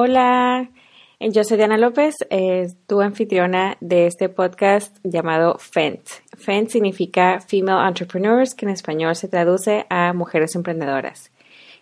Hola, 0.00 0.70
yo 1.18 1.42
soy 1.42 1.56
Diana 1.56 1.76
López, 1.76 2.14
eh, 2.30 2.68
tu 2.86 3.00
anfitriona 3.00 3.76
de 3.80 4.06
este 4.06 4.28
podcast 4.28 4.96
llamado 5.02 5.58
FENT. 5.58 6.08
FENT 6.36 6.68
significa 6.68 7.40
Female 7.40 7.88
Entrepreneurs, 7.88 8.54
que 8.54 8.64
en 8.64 8.70
español 8.70 9.16
se 9.16 9.26
traduce 9.26 9.86
a 9.90 10.12
Mujeres 10.12 10.54
Emprendedoras. 10.54 11.32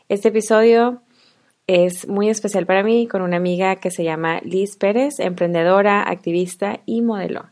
Este 0.09 0.29
episodio 0.29 1.03
es 1.67 2.09
muy 2.09 2.31
especial 2.31 2.65
para 2.65 2.83
mí 2.83 3.07
con 3.07 3.21
una 3.21 3.37
amiga 3.37 3.77
que 3.77 3.91
se 3.91 4.03
llama 4.03 4.41
Liz 4.43 4.79
Pérez, 4.79 5.21
emprendedora, 5.21 6.09
activista 6.09 6.81
y 6.87 7.03
modelo. 7.03 7.51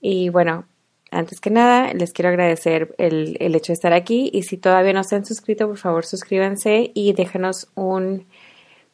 Y 0.00 0.28
bueno, 0.28 0.68
antes 1.10 1.40
que 1.40 1.50
nada, 1.50 1.92
les 1.92 2.12
quiero 2.12 2.28
agradecer 2.28 2.94
el, 2.98 3.36
el 3.40 3.52
hecho 3.56 3.72
de 3.72 3.74
estar 3.74 3.94
aquí 3.94 4.30
y 4.32 4.44
si 4.44 4.58
todavía 4.58 4.92
no 4.92 5.02
se 5.02 5.16
han 5.16 5.24
suscrito, 5.24 5.66
por 5.66 5.78
favor 5.78 6.06
suscríbanse 6.06 6.92
y 6.94 7.14
déjanos 7.14 7.66
un 7.74 8.26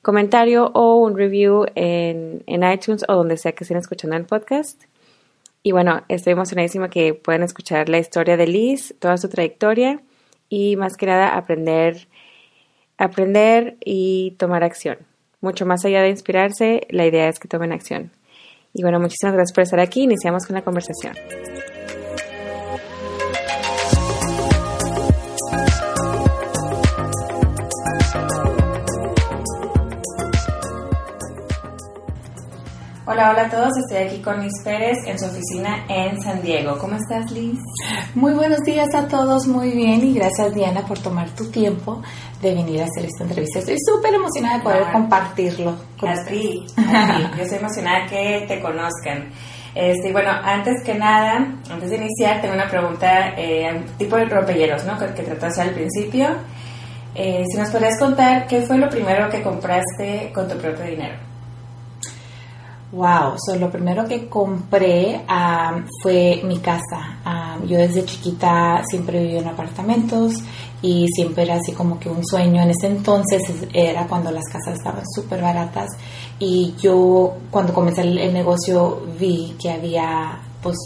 comentario 0.05 0.71
o 0.75 0.97
un 0.97 1.17
review 1.17 1.67
en, 1.75 2.45
iTunes 2.47 3.05
o 3.09 3.15
donde 3.15 3.37
sea 3.37 3.53
que 3.53 3.65
estén 3.65 3.79
escuchando 3.79 4.17
el 4.17 4.25
podcast. 4.25 4.85
Y 5.65 5.73
bueno, 5.73 6.03
estoy 6.09 6.35
emocionadísima 6.35 6.91
que 6.91 7.15
puedan 7.15 7.43
escuchar 7.43 7.89
la 7.89 7.99
historia 7.99 8.37
de 8.37 8.47
Liz, 8.47 8.95
toda 9.01 9.17
su 9.17 9.29
trayectoria 9.29 10.01
y 10.49 10.77
más 10.77 10.97
que 10.97 11.07
nada 11.07 11.37
aprender, 11.37 12.07
aprender 12.99 13.77
y 13.85 14.37
tomar 14.39 14.63
acción. 14.63 14.99
Mucho 15.41 15.67
más 15.67 15.85
allá 15.85 16.03
de 16.03 16.11
inspirarse, 16.11 16.87
la 16.91 17.07
idea 17.07 17.29
es 17.29 17.41
que 17.41 17.49
tomen 17.49 17.73
acción. 17.73 18.13
Y 18.73 18.83
bueno, 18.83 19.01
muchísimas 19.01 19.35
gracias 19.35 19.55
por 19.55 19.63
estar 19.65 19.81
aquí. 19.81 20.03
Iniciamos 20.03 20.47
con 20.47 20.55
la 20.55 20.63
conversación. 20.63 21.15
Hola, 33.15 33.31
hola 33.31 33.43
a 33.43 33.49
todos. 33.49 33.71
Estoy 33.79 34.09
aquí 34.09 34.21
con 34.21 34.43
Liz 34.43 34.55
Pérez 34.65 34.99
en 35.07 35.17
su 35.17 35.27
oficina 35.27 35.87
en 35.89 36.21
San 36.21 36.43
Diego. 36.43 36.77
¿Cómo 36.79 36.97
estás, 36.97 37.31
Liz? 37.31 37.61
Muy 38.17 38.33
buenos 38.33 38.59
días 38.65 38.93
a 38.93 39.07
todos, 39.07 39.47
muy 39.47 39.71
bien 39.71 40.05
y 40.05 40.15
gracias 40.15 40.53
Diana 40.53 40.85
por 40.85 40.99
tomar 40.99 41.31
tu 41.31 41.49
tiempo 41.49 42.03
de 42.43 42.55
venir 42.57 42.81
a 42.81 42.87
hacer 42.87 43.05
esta 43.05 43.23
entrevista. 43.23 43.61
Estoy 43.61 43.77
súper 43.87 44.15
emocionada 44.15 44.57
de 44.57 44.65
poder 44.65 44.83
compartirlo 44.93 45.77
con 45.97 46.09
a 46.09 46.25
ti, 46.25 46.67
Yo 47.37 47.43
estoy 47.45 47.59
emocionada 47.59 48.05
que 48.09 48.47
te 48.49 48.61
conozcan. 48.61 49.31
Este, 49.77 50.11
bueno, 50.11 50.31
antes 50.31 50.83
que 50.85 50.97
nada, 50.97 51.37
antes 51.71 51.91
de 51.91 51.97
iniciar, 51.97 52.41
tengo 52.41 52.55
una 52.55 52.69
pregunta 52.69 53.33
eh, 53.37 53.81
tipo 53.97 54.17
de 54.17 54.25
rompehielos, 54.25 54.85
¿no? 54.87 54.99
Que, 54.99 55.07
que 55.15 55.23
trataste 55.23 55.61
al 55.63 55.71
principio. 55.71 56.31
Eh, 57.15 57.45
si 57.49 57.59
nos 57.59 57.71
podrías 57.71 57.97
contar 57.97 58.49
qué 58.49 58.63
fue 58.63 58.77
lo 58.77 58.89
primero 58.89 59.31
que 59.31 59.41
compraste 59.41 60.33
con 60.35 60.49
tu 60.49 60.59
propio 60.59 60.85
dinero. 60.85 61.34
Wow, 62.95 63.35
so, 63.45 63.57
lo 63.57 63.73
primero 63.73 64.07
que 64.07 64.29
compré 64.29 65.25
fue 66.01 66.41
mi 66.45 66.59
casa. 66.59 67.19
yo 67.67 67.77
desde 67.77 68.05
chiquita 68.05 68.85
siempre 68.89 69.21
viví 69.21 69.39
en 69.39 69.49
apartamentos 69.49 70.35
y 70.81 71.09
siempre 71.09 71.43
era 71.43 71.57
así 71.57 71.73
como 71.73 71.99
que 71.99 72.09
un 72.09 72.25
sueño. 72.25 72.63
En 72.63 72.71
ese 72.71 72.87
entonces 72.87 73.43
era 73.73 74.07
cuando 74.07 74.31
las 74.31 74.45
casas 74.45 74.79
estaban 74.79 75.03
súper 75.13 75.43
baratas 75.43 75.89
y 76.39 76.75
yo 76.81 77.35
cuando 77.51 77.75
comencé 77.75 78.03
el, 78.03 78.33
negocio 78.33 79.03
vi 79.19 79.57
que 79.61 79.73
había, 79.73 80.41
pues 80.63 80.77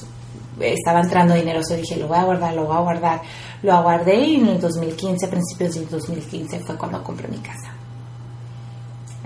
estaba 0.61 1.01
entrando 1.01 1.35
dinero, 1.35 1.63
so 1.63 1.75
dije, 1.75 1.97
lo 1.97 2.09
voy 2.09 2.17
a 2.17 2.25
guardar, 2.25 2.55
lo 2.55 2.65
voy 2.65 2.77
a 2.77 2.81
guardar. 2.81 3.21
Lo 3.63 3.75
aguardé 3.75 4.17
y 4.17 4.37
en 4.37 4.49
el 4.49 4.61
2015, 4.61 5.27
a 5.27 5.31
principios 5.31 5.75
del 5.75 5.91
2015 5.91 6.61
fue 6.61 6.79
cuando 6.79 7.05
compré 7.05 7.29
mi 7.29 7.39
casa 7.39 7.78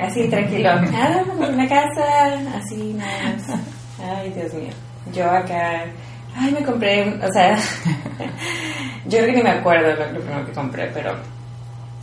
así 0.02 0.28
tranquilo. 0.28 0.70
Ah, 0.70 1.22
una 1.38 1.68
casa, 1.68 2.38
así 2.56 2.94
nada 2.94 3.36
más. 3.36 3.60
Ay, 4.00 4.30
Dios 4.30 4.52
mío. 4.54 4.72
Yo 5.12 5.30
acá, 5.30 5.84
ay, 6.36 6.52
me 6.52 6.64
compré, 6.64 7.08
o 7.22 7.32
sea, 7.32 7.56
yo 9.06 9.18
creo 9.18 9.26
que 9.26 9.32
ni 9.32 9.42
me 9.42 9.50
acuerdo 9.50 9.94
lo, 9.94 10.12
lo 10.12 10.20
primero 10.20 10.46
que 10.46 10.52
compré, 10.52 10.90
pero 10.94 11.16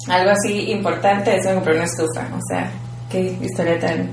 algo 0.07 0.31
así 0.31 0.71
importante 0.71 1.35
es 1.35 1.45
me 1.45 1.55
compré 1.55 1.75
una 1.75 1.83
estufa, 1.83 2.27
o 2.33 2.39
sea, 2.49 2.69
qué 3.09 3.37
historia 3.41 3.79
tan 3.79 4.09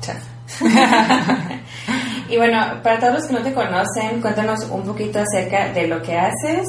chafa. 0.00 0.32
y 2.28 2.36
bueno, 2.36 2.80
para 2.82 2.98
todos 2.98 3.14
los 3.14 3.26
que 3.26 3.32
no 3.32 3.42
te 3.42 3.52
conocen, 3.52 4.20
cuéntanos 4.20 4.60
un 4.70 4.82
poquito 4.84 5.20
acerca 5.20 5.72
de 5.72 5.86
lo 5.86 6.02
que 6.02 6.16
haces 6.16 6.66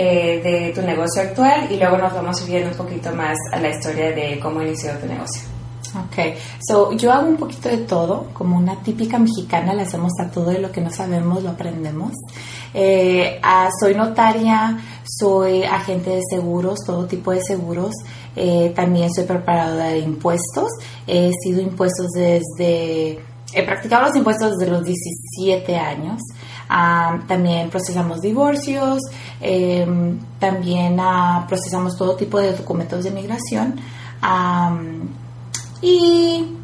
eh, 0.00 0.40
de 0.40 0.72
tu 0.72 0.86
negocio 0.86 1.22
actual 1.22 1.66
y 1.72 1.76
luego 1.76 1.98
nos 1.98 2.14
vamos 2.14 2.38
subiendo 2.38 2.70
un 2.70 2.76
poquito 2.76 3.12
más 3.12 3.36
a 3.52 3.58
la 3.58 3.70
historia 3.70 4.12
de 4.12 4.38
cómo 4.40 4.62
inició 4.62 4.92
tu 4.92 5.06
negocio. 5.06 5.42
Ok, 5.88 6.36
so 6.64 6.92
yo 6.92 7.12
hago 7.12 7.26
un 7.26 7.36
poquito 7.36 7.68
de 7.68 7.78
todo, 7.78 8.26
como 8.32 8.56
una 8.56 8.80
típica 8.80 9.18
mexicana, 9.18 9.74
le 9.74 9.82
hacemos 9.82 10.12
a 10.20 10.30
todo 10.30 10.52
y 10.52 10.58
lo 10.58 10.70
que 10.70 10.80
no 10.80 10.90
sabemos 10.90 11.42
lo 11.42 11.50
aprendemos. 11.50 12.12
Eh, 12.74 13.40
soy 13.80 13.96
notaria, 13.96 14.78
soy 15.04 15.64
agente 15.64 16.10
de 16.10 16.22
seguros, 16.30 16.78
todo 16.86 17.06
tipo 17.06 17.32
de 17.32 17.42
seguros. 17.42 17.94
Eh, 18.36 18.72
también 18.76 19.12
soy 19.12 19.24
preparadora 19.24 19.88
de 19.88 19.98
impuestos. 19.98 20.70
He 21.08 21.32
sido 21.42 21.60
impuestos 21.60 22.06
desde, 22.14 23.18
he 23.52 23.62
practicado 23.64 24.06
los 24.06 24.14
impuestos 24.14 24.58
desde 24.58 24.70
los 24.70 24.84
17 24.84 25.76
años. 25.76 26.20
Ah, 26.68 27.18
también 27.26 27.70
procesamos 27.70 28.20
divorcios, 28.20 29.00
em, 29.40 30.18
también 30.38 30.98
ah, 31.00 31.46
procesamos 31.48 31.96
todo 31.96 32.14
tipo 32.16 32.38
de 32.38 32.52
documentos 32.52 33.04
de 33.04 33.10
migración. 33.10 33.80
y 35.80 36.54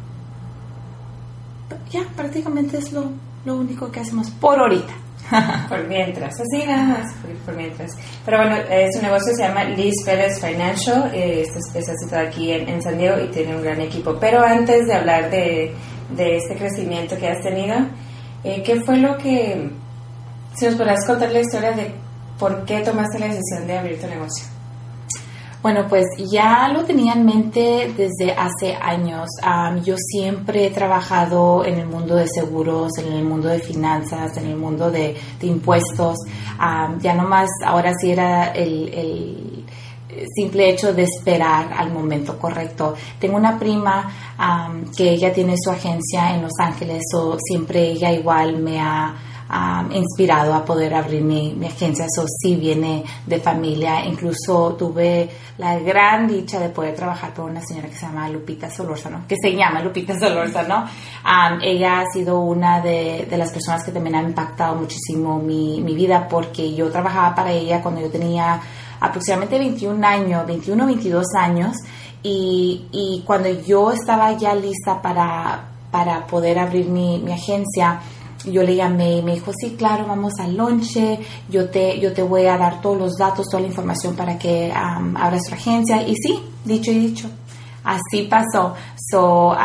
ya, 1.91 2.03
prácticamente 2.15 2.77
es 2.77 2.91
lo, 2.91 3.11
lo 3.45 3.55
único 3.55 3.91
que 3.91 4.01
hacemos 4.01 4.29
por 4.29 4.59
ahorita. 4.59 4.93
por 5.69 5.87
mientras, 5.87 6.33
así 6.39 6.65
nada 6.65 7.03
por, 7.45 7.55
mientras. 7.55 7.91
Pero 8.23 8.37
bueno, 8.37 8.57
eh, 8.69 8.89
su 8.93 9.01
negocio 9.01 9.33
se 9.35 9.43
llama 9.43 9.63
Liz 9.63 9.95
Pérez 10.05 10.39
Financial, 10.39 11.11
eh, 11.13 11.41
está, 11.41 11.79
está 11.79 11.93
situado 11.95 12.27
aquí 12.27 12.51
en, 12.51 12.69
en, 12.69 12.81
San 12.81 12.97
Diego 12.97 13.17
y 13.19 13.31
tiene 13.31 13.55
un 13.55 13.63
gran 13.63 13.81
equipo. 13.81 14.17
Pero 14.19 14.41
antes 14.41 14.85
de 14.85 14.93
hablar 14.93 15.31
de, 15.31 15.73
de 16.15 16.37
este 16.37 16.55
crecimiento 16.55 17.17
que 17.17 17.27
has 17.27 17.41
tenido, 17.41 17.75
eh, 18.43 18.61
¿qué 18.63 18.81
fue 18.81 18.97
lo 18.97 19.17
que 19.17 19.71
si 20.55 20.65
nos 20.65 20.75
podrás 20.75 21.05
contar 21.05 21.31
la 21.31 21.39
historia 21.39 21.71
de 21.71 21.93
por 22.39 22.65
qué 22.65 22.81
tomaste 22.81 23.19
la 23.19 23.27
decisión 23.27 23.67
de 23.67 23.77
abrir 23.77 23.99
tu 23.99 24.07
negocio. 24.07 24.45
Bueno, 25.65 25.87
pues 25.89 26.05
ya 26.31 26.69
lo 26.71 26.83
tenía 26.83 27.13
en 27.13 27.25
mente 27.25 27.91
desde 27.97 28.33
hace 28.33 28.75
años. 28.75 29.27
yo 29.83 29.95
siempre 29.97 30.67
he 30.67 30.69
trabajado 30.69 31.65
en 31.65 31.79
el 31.79 31.87
mundo 31.87 32.15
de 32.15 32.27
seguros, 32.27 32.91
en 32.99 33.11
el 33.11 33.23
mundo 33.23 33.47
de 33.47 33.57
finanzas, 33.57 34.37
en 34.37 34.45
el 34.45 34.57
mundo 34.57 34.91
de, 34.91 35.15
impuestos. 35.41 36.19
ya 36.99 37.15
no 37.15 37.27
más, 37.27 37.49
ahora 37.65 37.93
sí 37.99 38.11
era 38.11 38.51
el, 38.51 39.65
simple 40.35 40.69
hecho 40.69 40.93
de 40.93 41.01
esperar 41.01 41.73
al 41.75 41.91
momento 41.91 42.37
correcto. 42.37 42.93
Tengo 43.19 43.35
una 43.35 43.57
prima 43.57 44.07
que 44.95 45.09
ella 45.09 45.33
tiene 45.33 45.55
su 45.57 45.71
agencia 45.71 46.35
en 46.35 46.43
Los 46.43 46.53
Ángeles, 46.59 47.01
o 47.15 47.37
siempre 47.39 47.89
ella 47.89 48.11
igual 48.11 48.57
me 48.57 48.79
ha 48.79 49.15
inspirado 49.91 50.53
a 50.53 50.65
poder 50.65 50.93
abrir 50.93 51.21
mi, 51.21 51.55
agencia. 51.65 52.05
Eso 52.05 52.25
sí 52.27 52.55
viene 52.55 53.03
de 53.25 53.39
familia. 53.39 54.05
Incluso 54.05 54.75
tuve 54.77 55.29
la 55.57 55.77
gran 55.79 56.27
dicha 56.27 56.59
de 56.59 56.69
poder 56.69 56.95
trabajar 56.95 57.33
con 57.33 57.51
una 57.51 57.61
señora 57.61 57.87
que 57.89 57.95
se 57.95 58.05
llama 58.05 58.29
Lupita 58.29 58.69
Solórzano, 58.69 59.25
que 59.27 59.35
se 59.37 59.55
llama 59.55 59.81
Lupita 59.81 60.17
Solórzano. 60.19 60.85
ella 61.61 61.99
ha 62.01 62.05
sido 62.11 62.39
una 62.39 62.81
de, 62.81 63.27
las 63.37 63.51
personas 63.51 63.83
que 63.83 63.91
también 63.91 64.15
ha 64.15 64.21
impactado 64.21 64.75
muchísimo 64.75 65.39
mi, 65.39 65.81
mi 65.81 65.93
vida 65.93 66.27
porque 66.27 66.73
yo 66.73 66.89
trabajaba 66.89 67.35
para 67.35 67.51
ella 67.51 67.81
cuando 67.81 68.01
yo 68.01 68.09
tenía 68.09 68.59
aproximadamente 68.99 69.59
21 69.59 70.07
años, 70.07 70.47
21 70.47 70.85
22 70.85 71.25
años. 71.37 71.77
Y, 72.23 72.87
y 72.91 73.21
cuando 73.25 73.49
yo 73.49 73.91
estaba 73.91 74.31
ya 74.31 74.55
lista 74.55 74.99
para, 74.99 75.65
para 75.91 76.25
poder 76.25 76.57
abrir 76.57 76.87
mi, 76.87 77.19
mi 77.19 77.31
agencia, 77.31 77.99
yo 78.45 78.63
le 78.63 78.75
llamé 78.75 79.17
y 79.17 79.21
me 79.21 79.33
dijo, 79.33 79.51
sí, 79.53 79.75
claro, 79.77 80.05
vamos 80.07 80.33
al 80.39 80.55
lonche, 80.55 81.19
yo 81.49 81.69
te, 81.69 81.99
yo 81.99 82.13
te 82.13 82.21
voy 82.21 82.45
a 82.45 82.57
dar 82.57 82.81
todos 82.81 82.97
los 82.97 83.17
datos, 83.17 83.47
toda 83.49 83.61
la 83.61 83.67
información 83.67 84.15
para 84.15 84.37
que 84.37 84.71
abras 84.71 85.41
tu 85.47 85.55
agencia. 85.55 86.01
Y 86.07 86.15
sí, 86.15 86.41
dicho 86.63 86.91
y 86.91 86.99
dicho, 86.99 87.29
así 87.83 88.23
pasó. 88.29 88.73
So, 89.11 89.55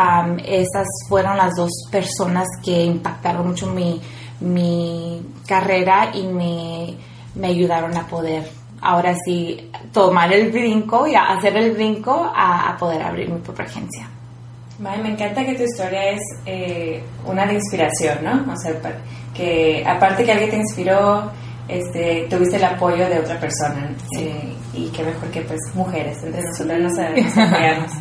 esas 0.44 0.86
fueron 1.08 1.36
las 1.36 1.54
dos 1.56 1.70
personas 1.90 2.46
que 2.62 2.84
impactaron 2.84 3.48
mucho 3.48 3.66
mi, 3.66 4.00
mi 4.40 5.22
carrera 5.46 6.10
y 6.14 6.26
me, 6.26 6.96
me 7.34 7.48
ayudaron 7.48 7.96
a 7.96 8.06
poder 8.06 8.48
ahora 8.82 9.14
sí 9.24 9.70
tomar 9.92 10.32
el 10.32 10.50
brinco 10.50 11.06
y 11.06 11.14
hacer 11.14 11.56
el 11.56 11.72
brinco 11.72 12.32
a 12.34 12.74
poder 12.78 13.02
abrir 13.02 13.28
mi 13.28 13.38
propia 13.40 13.66
agencia 13.66 14.08
me 14.80 15.10
encanta 15.10 15.44
que 15.44 15.54
tu 15.54 15.62
historia 15.62 16.10
es 16.10 16.20
eh, 16.46 17.02
una 17.26 17.46
de 17.46 17.54
inspiración, 17.54 18.18
¿no? 18.22 18.52
O 18.52 18.56
sea, 18.56 18.72
que 19.34 19.84
aparte 19.86 20.24
que 20.24 20.32
alguien 20.32 20.50
te 20.50 20.56
inspiró, 20.56 21.30
este, 21.68 22.26
tuviste 22.30 22.56
el 22.56 22.64
apoyo 22.64 23.08
de 23.08 23.18
otra 23.18 23.38
persona. 23.38 23.94
Eh, 24.18 24.54
y 24.72 24.88
qué 24.88 25.02
mejor 25.02 25.30
que 25.30 25.42
pues 25.42 25.60
mujeres, 25.74 26.22
entre 26.22 26.42
nosotros 26.42 26.78
nos, 26.80 26.98
apoyamos. 27.38 27.92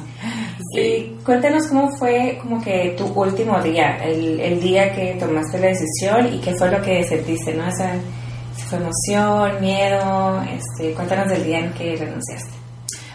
Y 0.78 1.16
cuéntanos 1.26 1.68
cómo 1.68 1.90
fue 1.98 2.40
como 2.42 2.62
que 2.62 2.96
tu 2.98 3.08
último 3.08 3.60
día, 3.62 3.98
el, 4.04 4.40
el, 4.40 4.62
día 4.62 4.94
que 4.94 5.16
tomaste 5.20 5.60
la 5.60 5.68
decisión 5.68 6.34
y 6.34 6.40
qué 6.40 6.54
fue 6.54 6.72
lo 6.72 6.82
que 6.82 7.04
sentiste, 7.04 7.54
¿no? 7.54 7.68
Esa, 7.68 7.94
fue 8.70 8.78
emoción, 8.78 9.62
miedo, 9.62 10.44
este, 10.44 10.94
cuéntanos 10.94 11.28
del 11.30 11.44
día 11.44 11.60
en 11.60 11.74
que 11.74 11.96
renunciaste. 11.96 12.59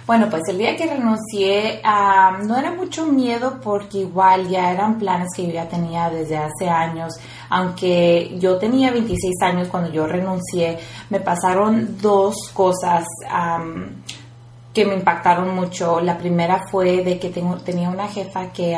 Bueno, 0.06 0.28
pues 0.28 0.42
el 0.48 0.58
día 0.58 0.76
que 0.76 0.86
renuncié 0.86 1.80
no 1.82 2.58
era 2.58 2.72
mucho 2.72 3.06
miedo 3.06 3.58
porque 3.62 4.00
igual 4.00 4.48
ya 4.48 4.70
eran 4.70 4.98
planes 4.98 5.28
que 5.34 5.46
yo 5.46 5.52
ya 5.54 5.66
tenía 5.66 6.10
desde 6.10 6.36
hace 6.36 6.68
años. 6.68 7.14
Aunque 7.48 8.36
yo 8.38 8.58
tenía 8.58 8.90
26 8.90 9.34
años 9.40 9.68
cuando 9.68 9.90
yo 9.90 10.06
renuncié, 10.06 10.78
me 11.08 11.20
pasaron 11.20 11.96
dos 12.02 12.36
cosas 12.52 13.06
que 14.74 14.84
me 14.84 14.94
impactaron 14.94 15.54
mucho. 15.54 16.00
La 16.00 16.18
primera 16.18 16.66
fue 16.70 17.02
de 17.02 17.18
que 17.18 17.30
tengo, 17.30 17.56
tenía 17.56 17.88
una 17.88 18.06
jefa 18.06 18.52
que 18.52 18.76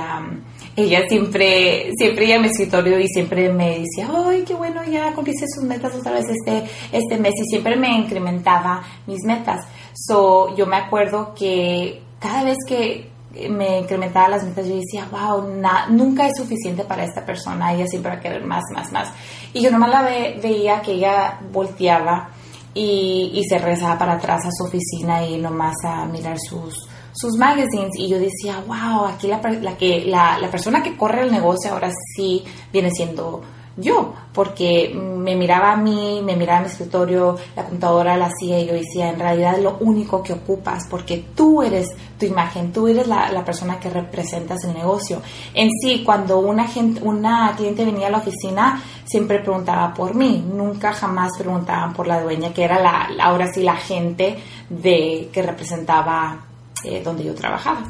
ella 0.76 1.00
siempre, 1.08 1.90
siempre 1.96 2.26
iba 2.26 2.37
a 2.37 2.40
mi 2.40 2.49
escritorio 2.49 3.00
y 3.00 3.08
siempre 3.08 3.50
me 3.52 3.81
decía, 3.81 4.11
ay, 4.14 4.44
qué 4.46 4.55
bueno, 4.55 4.84
ya 4.84 5.12
cumpliste 5.14 5.46
sus 5.49 5.64
metas 5.64 5.94
otra 5.94 6.12
vez 6.12 6.26
este, 6.28 6.64
este 6.93 7.19
mes 7.19 7.32
y 7.34 7.49
siempre 7.49 7.76
me 7.76 7.88
incrementaba 7.93 8.82
mis 9.06 9.25
metas. 9.25 9.67
So, 9.94 10.55
yo 10.55 10.67
me 10.67 10.76
acuerdo 10.76 11.34
que 11.34 12.02
cada 12.20 12.44
vez 12.44 12.58
que 12.69 13.08
me 13.50 13.81
incrementaba 13.81 14.28
las 14.28 14.44
metas, 14.44 14.67
yo 14.67 14.76
decía, 14.76 15.08
wow, 15.11 15.44
nunca 15.90 16.26
es 16.26 16.37
suficiente 16.37 16.84
para 16.84 17.05
esta 17.05 17.25
persona, 17.25 17.73
ella 17.73 17.87
siempre 17.87 18.12
va 18.12 18.19
a 18.19 18.20
querer 18.20 18.44
más, 18.44 18.64
más, 18.75 18.93
más. 18.93 19.08
Y 19.52 19.62
yo 19.62 19.70
nomás 19.70 19.90
la 19.90 20.02
veía 20.02 20.82
que 20.82 20.93
ella 20.93 21.40
volteaba 21.52 22.31
y, 22.75 23.43
se 23.49 23.58
regresaba 23.58 23.99
para 23.99 24.14
atrás 24.14 24.44
a 24.44 24.50
su 24.50 24.64
oficina 24.64 25.26
y 25.26 25.38
nomás 25.38 25.76
a 25.84 26.05
mirar 26.06 26.37
sus, 26.38 26.87
sus 27.17 27.37
magazines 27.39 27.97
y 27.97 28.09
yo 28.09 28.19
decía, 28.19 28.63
wow, 28.67 29.07
aquí 29.07 29.27
la, 29.27 29.41
la 29.63 29.77
que, 29.77 30.05
la, 30.05 30.39
la 30.39 30.51
persona 30.51 30.83
que 30.83 30.97
corre 30.97 31.23
el 31.23 31.33
negocio 31.33 31.73
ahora 31.73 31.91
sí 32.15 32.45
viene 32.73 32.91
siendo 32.91 33.43
yo, 33.79 34.15
porque 34.33 34.91
me 34.95 35.37
miraba 35.37 35.73
a 35.73 35.77
mí, 35.77 36.23
me 36.25 36.35
miraba 36.35 36.61
a 36.61 36.63
mi 36.63 36.69
escritorio, 36.69 37.37
la 37.55 37.65
computadora 37.65 38.17
la 38.17 38.27
hacía 38.27 38.59
y 38.59 38.67
yo 38.67 38.73
decía, 38.73 39.11
en 39.11 39.19
realidad 39.19 39.59
lo 39.59 39.77
único 39.81 40.23
que 40.23 40.33
ocupas, 40.33 40.87
porque 40.89 41.27
tú 41.35 41.63
eres 41.63 41.89
tu 42.19 42.25
imagen, 42.25 42.73
tú 42.73 42.89
eres 42.89 43.07
la, 43.07 43.31
la 43.31 43.45
persona 43.45 43.79
que 43.79 43.91
representas 43.91 44.65
el 44.65 44.73
negocio. 44.73 45.21
En 45.53 45.69
sí, 45.83 46.03
cuando 46.05 46.39
una, 46.39 46.67
gente, 46.67 47.03
una 47.03 47.55
cliente 47.55 47.85
venía 47.85 48.07
a 48.07 48.11
la 48.11 48.19
oficina, 48.19 48.83
siempre 49.05 49.41
preguntaba 49.41 49.93
por 49.93 50.15
mí, 50.15 50.43
nunca 50.51 50.95
jamás 50.95 51.33
preguntaban 51.37 51.93
por 51.93 52.07
la 52.07 52.23
dueña, 52.23 52.55
que 52.55 52.65
era 52.65 52.81
la, 52.81 53.11
ahora 53.23 53.53
sí 53.53 53.62
la 53.62 53.77
gente 53.77 54.39
de, 54.71 55.29
que 55.31 55.43
representaba 55.43 56.46
eh, 56.84 57.02
donde 57.02 57.25
yo 57.25 57.34
trabajaba. 57.34 57.82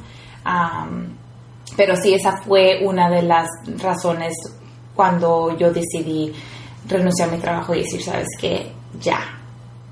pero 1.76 1.96
sí, 1.96 2.14
esa 2.14 2.36
fue 2.42 2.80
una 2.82 3.10
de 3.10 3.22
las 3.22 3.48
razones 3.78 4.32
cuando 4.94 5.56
yo 5.58 5.72
decidí 5.72 6.32
renunciar 6.88 7.28
a 7.28 7.32
mi 7.32 7.38
trabajo 7.38 7.74
y 7.74 7.82
decir, 7.82 8.02
sabes 8.02 8.28
qué, 8.40 8.72
ya, 9.00 9.20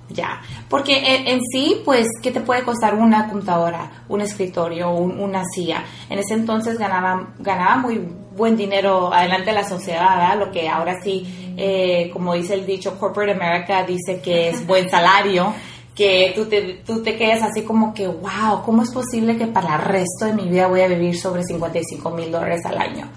ya. 0.08 0.40
Porque 0.68 1.24
en, 1.26 1.40
sí, 1.52 1.82
pues, 1.84 2.08
¿qué 2.22 2.30
te 2.30 2.40
puede 2.40 2.62
costar 2.62 2.94
una 2.94 3.28
computadora, 3.28 4.04
un 4.08 4.20
escritorio, 4.20 4.90
una 4.90 5.44
silla? 5.44 5.84
En 6.08 6.18
ese 6.18 6.34
entonces 6.34 6.78
ganaba, 6.78 7.34
ganaba 7.38 7.76
muy 7.76 7.98
buen 8.36 8.56
dinero 8.56 9.12
adelante 9.12 9.50
de 9.50 9.56
la 9.56 9.68
sociedad. 9.68 10.38
Lo 10.38 10.50
que 10.50 10.68
ahora 10.68 11.00
sí, 11.02 11.54
eh, 11.56 12.10
como 12.12 12.34
dice 12.34 12.54
el 12.54 12.66
dicho, 12.66 12.98
Corporate 12.98 13.32
America 13.32 13.84
dice 13.84 14.20
que 14.20 14.48
es 14.48 14.66
buen 14.66 14.88
salario 14.90 15.52
que 15.94 16.32
tú 16.34 16.46
te, 16.46 16.82
tú 16.84 17.02
te 17.02 17.16
quedas 17.16 17.42
así 17.42 17.62
como 17.62 17.94
que, 17.94 18.08
wow, 18.08 18.62
¿cómo 18.64 18.82
es 18.82 18.90
posible 18.90 19.36
que 19.36 19.46
para 19.46 19.76
el 19.76 19.82
resto 19.82 20.24
de 20.26 20.32
mi 20.32 20.48
vida 20.48 20.66
voy 20.66 20.80
a 20.80 20.88
vivir 20.88 21.16
sobre 21.16 21.44
55 21.44 22.10
mil 22.10 22.32
dólares 22.32 22.60
al 22.66 22.78
año? 22.78 23.08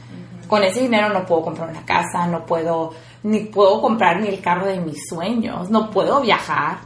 con 0.47 0.63
ese 0.63 0.81
dinero 0.81 1.09
no 1.09 1.25
puedo 1.25 1.44
comprar 1.44 1.69
una 1.69 1.85
casa, 1.85 2.25
no 2.27 2.45
puedo, 2.45 2.94
ni 3.24 3.41
puedo 3.41 3.81
comprar 3.81 4.19
ni 4.19 4.27
el 4.27 4.41
carro 4.41 4.65
de 4.65 4.79
mis 4.79 4.97
sueños, 5.07 5.69
no 5.69 5.91
puedo 5.91 6.21
viajar. 6.21 6.79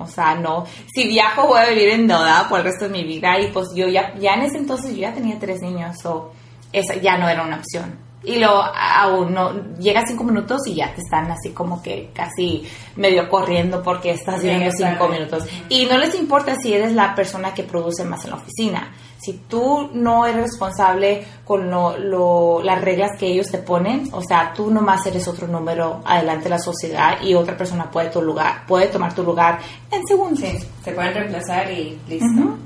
O 0.00 0.06
sea, 0.06 0.36
no, 0.36 0.64
si 0.94 1.08
viajo 1.08 1.48
voy 1.48 1.58
a 1.58 1.70
vivir 1.70 1.88
en 1.88 2.06
deuda 2.06 2.46
por 2.48 2.60
el 2.60 2.66
resto 2.66 2.84
de 2.84 2.90
mi 2.90 3.02
vida 3.02 3.38
y 3.40 3.48
pues 3.48 3.70
yo 3.74 3.88
ya, 3.88 4.14
ya 4.16 4.34
en 4.34 4.42
ese 4.42 4.58
entonces 4.58 4.92
yo 4.92 4.98
ya 4.98 5.12
tenía 5.12 5.36
tres 5.40 5.60
niños, 5.60 5.96
o 6.06 6.30
esa 6.72 6.94
ya 6.94 7.18
no 7.18 7.28
era 7.28 7.42
una 7.42 7.56
opción. 7.56 7.98
Y 8.24 8.38
luego 8.38 8.62
aún 8.74 9.32
no, 9.32 9.52
llega 9.78 10.04
cinco 10.06 10.24
minutos 10.24 10.66
y 10.66 10.74
ya 10.74 10.92
te 10.92 11.00
están 11.00 11.30
así 11.30 11.50
como 11.50 11.80
que 11.82 12.10
casi 12.12 12.64
medio 12.96 13.28
corriendo 13.28 13.82
porque 13.82 14.10
estás 14.10 14.42
viviendo 14.42 14.70
cinco 14.76 15.08
minutos. 15.08 15.44
Y 15.68 15.86
no 15.86 15.98
les 15.98 16.14
importa 16.16 16.56
si 16.60 16.74
eres 16.74 16.92
la 16.92 17.14
persona 17.14 17.54
que 17.54 17.62
produce 17.62 18.04
más 18.04 18.24
en 18.24 18.30
la 18.30 18.36
oficina 18.36 18.92
si 19.18 19.32
tú 19.48 19.90
no 19.92 20.26
eres 20.26 20.42
responsable 20.42 21.24
con 21.44 21.70
lo, 21.70 22.62
las 22.62 22.80
reglas 22.80 23.10
que 23.18 23.26
ellos 23.26 23.50
te 23.50 23.58
ponen, 23.58 24.08
o 24.12 24.22
sea, 24.22 24.52
tú 24.54 24.70
nomás 24.70 25.04
eres 25.06 25.26
otro 25.26 25.48
número 25.48 26.00
adelante 26.04 26.44
de 26.44 26.50
la 26.50 26.58
sociedad 26.58 27.20
y 27.20 27.34
otra 27.34 27.56
persona 27.56 27.90
puede, 27.90 28.10
tu 28.10 28.22
lugar, 28.22 28.64
puede 28.66 28.86
tomar 28.86 29.14
tu 29.14 29.24
lugar 29.24 29.58
en 29.90 30.06
segundos. 30.06 30.38
Sí, 30.38 30.58
te 30.84 30.92
pueden 30.92 31.14
reemplazar 31.14 31.70
y 31.70 31.98
listo. 32.08 32.56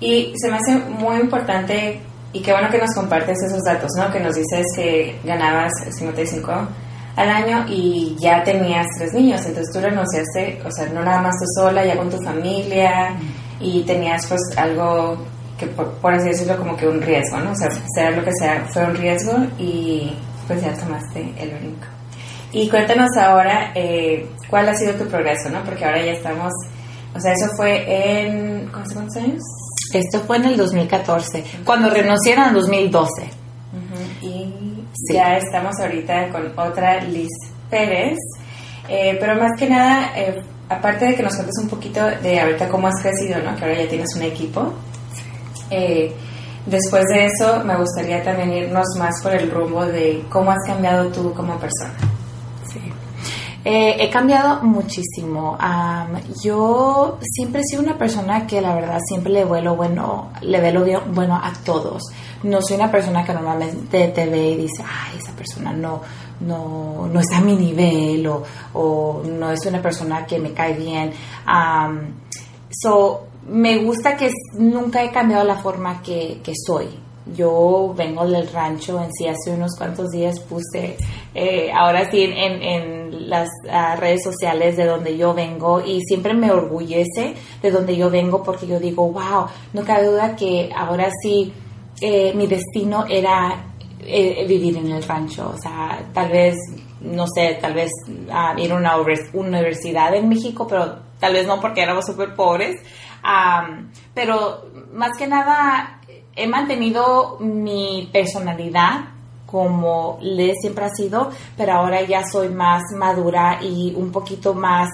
Y 0.00 0.32
se 0.36 0.50
me 0.50 0.56
hace 0.56 0.76
muy 0.76 1.16
importante 1.16 2.00
y 2.32 2.40
qué 2.40 2.52
bueno 2.52 2.70
que 2.70 2.78
nos 2.78 2.94
compartes 2.94 3.38
esos 3.42 3.62
datos, 3.62 3.90
¿no? 3.96 4.10
Que 4.10 4.20
nos 4.20 4.34
dices 4.34 4.66
que 4.74 5.18
ganabas 5.24 5.72
55 5.90 6.52
al 7.16 7.28
año 7.28 7.66
y 7.68 8.16
ya 8.18 8.42
tenías 8.42 8.86
tres 8.96 9.12
niños, 9.12 9.44
entonces 9.44 9.72
tú 9.72 9.80
renunciaste, 9.80 10.62
o 10.64 10.70
sea, 10.70 10.86
no 10.88 11.04
nada 11.04 11.20
más 11.20 11.34
tú 11.38 11.44
sola, 11.54 11.84
ya 11.84 11.96
con 11.96 12.08
tu 12.08 12.18
familia 12.22 13.14
y 13.60 13.82
tenías 13.82 14.26
pues 14.26 14.40
algo 14.56 15.18
por, 15.70 16.14
así 16.14 16.28
decirlo, 16.28 16.56
como 16.56 16.76
que 16.76 16.88
un 16.88 17.00
riesgo, 17.00 17.38
¿no? 17.38 17.52
O 17.52 17.56
sea, 17.56 17.70
sea 17.94 18.10
lo 18.10 18.24
que 18.24 18.32
sea, 18.32 18.66
fue 18.72 18.84
un 18.84 18.96
riesgo 18.96 19.32
y 19.58 20.12
pues 20.46 20.62
ya 20.62 20.72
tomaste 20.74 21.32
el 21.38 21.50
brinco. 21.50 21.86
Y 22.52 22.68
cuéntanos 22.68 23.16
ahora 23.16 23.72
eh, 23.74 24.28
cuál 24.50 24.68
ha 24.68 24.74
sido 24.74 24.94
tu 24.94 25.06
progreso, 25.06 25.48
¿no? 25.50 25.62
Porque 25.64 25.84
ahora 25.84 26.04
ya 26.04 26.12
estamos, 26.12 26.52
o 27.14 27.20
sea, 27.20 27.32
eso 27.32 27.48
fue 27.56 27.84
en, 27.86 28.68
¿cuántos 28.68 29.16
años? 29.16 29.42
Esto 29.92 30.20
fue 30.20 30.38
en 30.38 30.46
el 30.46 30.56
2014, 30.56 31.44
cuando 31.64 31.90
renunciaron 31.90 32.48
en 32.48 32.54
2012. 32.54 33.30
Y 34.22 34.84
ya 35.12 35.36
estamos 35.36 35.78
ahorita 35.80 36.30
con 36.30 36.52
otra 36.56 37.02
Liz 37.04 37.28
Pérez, 37.68 38.16
eh, 38.88 39.16
pero 39.20 39.34
más 39.36 39.50
que 39.58 39.68
nada, 39.68 40.12
eh, 40.16 40.42
aparte 40.68 41.06
de 41.06 41.14
que 41.16 41.22
nos 41.22 41.34
cuentes 41.34 41.56
un 41.62 41.68
poquito 41.68 42.00
de 42.22 42.40
ahorita 42.40 42.68
cómo 42.68 42.88
has 42.88 43.00
crecido, 43.02 43.40
¿no? 43.42 43.56
Que 43.56 43.64
ahora 43.64 43.82
ya 43.82 43.88
tienes 43.88 44.14
un 44.16 44.22
equipo. 44.22 44.72
Eh, 45.70 46.12
después 46.66 47.04
de 47.06 47.26
eso, 47.26 47.62
me 47.64 47.76
gustaría 47.76 48.22
también 48.22 48.52
irnos 48.52 48.86
más 48.98 49.22
por 49.22 49.34
el 49.34 49.50
rumbo 49.50 49.84
de 49.84 50.22
cómo 50.28 50.50
has 50.50 50.64
cambiado 50.66 51.08
tú 51.08 51.32
como 51.34 51.58
persona. 51.58 51.94
Eh, 53.64 53.96
he 54.00 54.10
cambiado 54.10 54.62
muchísimo. 54.62 55.56
yo 56.42 57.18
siempre 57.22 57.60
he 57.60 57.64
sido 57.64 57.82
una 57.82 57.96
persona 57.96 58.46
que 58.46 58.60
la 58.60 58.74
verdad 58.74 58.98
siempre 59.06 59.32
le 59.32 59.44
veo 59.44 59.60
lo 59.60 59.76
bueno, 59.76 60.32
le 60.40 60.60
ve 60.60 60.72
lo 60.72 60.84
bueno 61.12 61.36
a 61.36 61.52
todos. 61.64 62.02
No 62.42 62.60
soy 62.60 62.76
una 62.76 62.90
persona 62.90 63.24
que 63.24 63.32
normalmente 63.32 64.08
te 64.08 64.26
ve 64.26 64.50
y 64.50 64.56
dice, 64.56 64.82
ay, 64.82 65.18
esa 65.18 65.32
persona 65.32 65.72
no, 65.72 66.00
no, 66.40 67.08
no 67.12 67.20
está 67.20 67.38
a 67.38 67.40
mi 67.40 67.54
nivel 67.54 68.26
o, 68.26 69.22
no 69.24 69.52
es 69.52 69.64
una 69.66 69.80
persona 69.80 70.26
que 70.26 70.38
me 70.40 70.52
cae 70.52 70.74
bien. 70.74 71.12
so, 72.70 73.26
me 73.46 73.84
gusta 73.84 74.16
que 74.16 74.30
nunca 74.58 75.02
he 75.02 75.10
cambiado 75.10 75.44
la 75.44 75.56
forma 75.56 76.02
que, 76.02 76.40
soy. 76.66 76.88
Yo 77.26 77.94
vengo 77.96 78.26
del 78.26 78.48
rancho, 78.48 79.00
en 79.00 79.12
sí 79.12 79.28
hace 79.28 79.52
unos 79.52 79.76
cuantos 79.78 80.10
días 80.10 80.40
puse, 80.40 80.96
eh, 81.34 81.70
ahora 81.72 82.10
sí, 82.10 82.24
en, 82.24 83.28
las 83.28 83.48
ah, 83.70 83.96
redes 83.96 84.24
sociales 84.24 84.76
de 84.76 84.84
donde 84.84 85.16
yo 85.16 85.32
vengo 85.32 85.80
y 85.80 86.00
siempre 86.02 86.34
me 86.34 86.50
orgullece 86.50 87.34
de 87.62 87.70
donde 87.70 87.96
yo 87.96 88.10
vengo 88.10 88.42
porque 88.42 88.66
yo 88.66 88.80
digo, 88.80 89.10
wow, 89.10 89.46
no 89.72 89.84
cabe 89.84 90.06
duda 90.06 90.36
que 90.36 90.70
ahora 90.74 91.08
sí 91.22 91.52
eh, 92.00 92.34
mi 92.34 92.46
destino 92.46 93.06
era 93.08 93.72
eh, 94.00 94.44
vivir 94.46 94.76
en 94.76 94.90
el 94.90 95.02
rancho, 95.02 95.52
o 95.54 95.58
sea, 95.58 96.04
tal 96.12 96.30
vez, 96.30 96.56
no 97.00 97.26
sé, 97.32 97.56
tal 97.60 97.74
vez 97.74 97.90
ah, 98.30 98.54
ir 98.58 98.72
a 98.72 98.76
una 98.76 98.96
universidad 99.32 100.14
en 100.14 100.28
México, 100.28 100.66
pero 100.66 100.96
tal 101.20 101.32
vez 101.32 101.46
no 101.46 101.60
porque 101.60 101.82
éramos 101.82 102.04
súper 102.04 102.34
pobres, 102.34 102.82
pero 104.12 104.66
más 104.92 105.16
que 105.16 105.26
nada 105.26 106.00
he 106.34 106.46
mantenido 106.46 107.36
mi 107.40 108.08
personalidad 108.12 109.12
como 109.46 110.18
le 110.22 110.54
siempre 110.54 110.86
ha 110.86 110.88
sido, 110.88 111.30
pero 111.58 111.74
ahora 111.74 112.00
ya 112.02 112.22
soy 112.24 112.48
más 112.48 112.82
madura 112.96 113.58
y 113.62 113.92
un 113.94 114.10
poquito 114.10 114.54
más, 114.54 114.88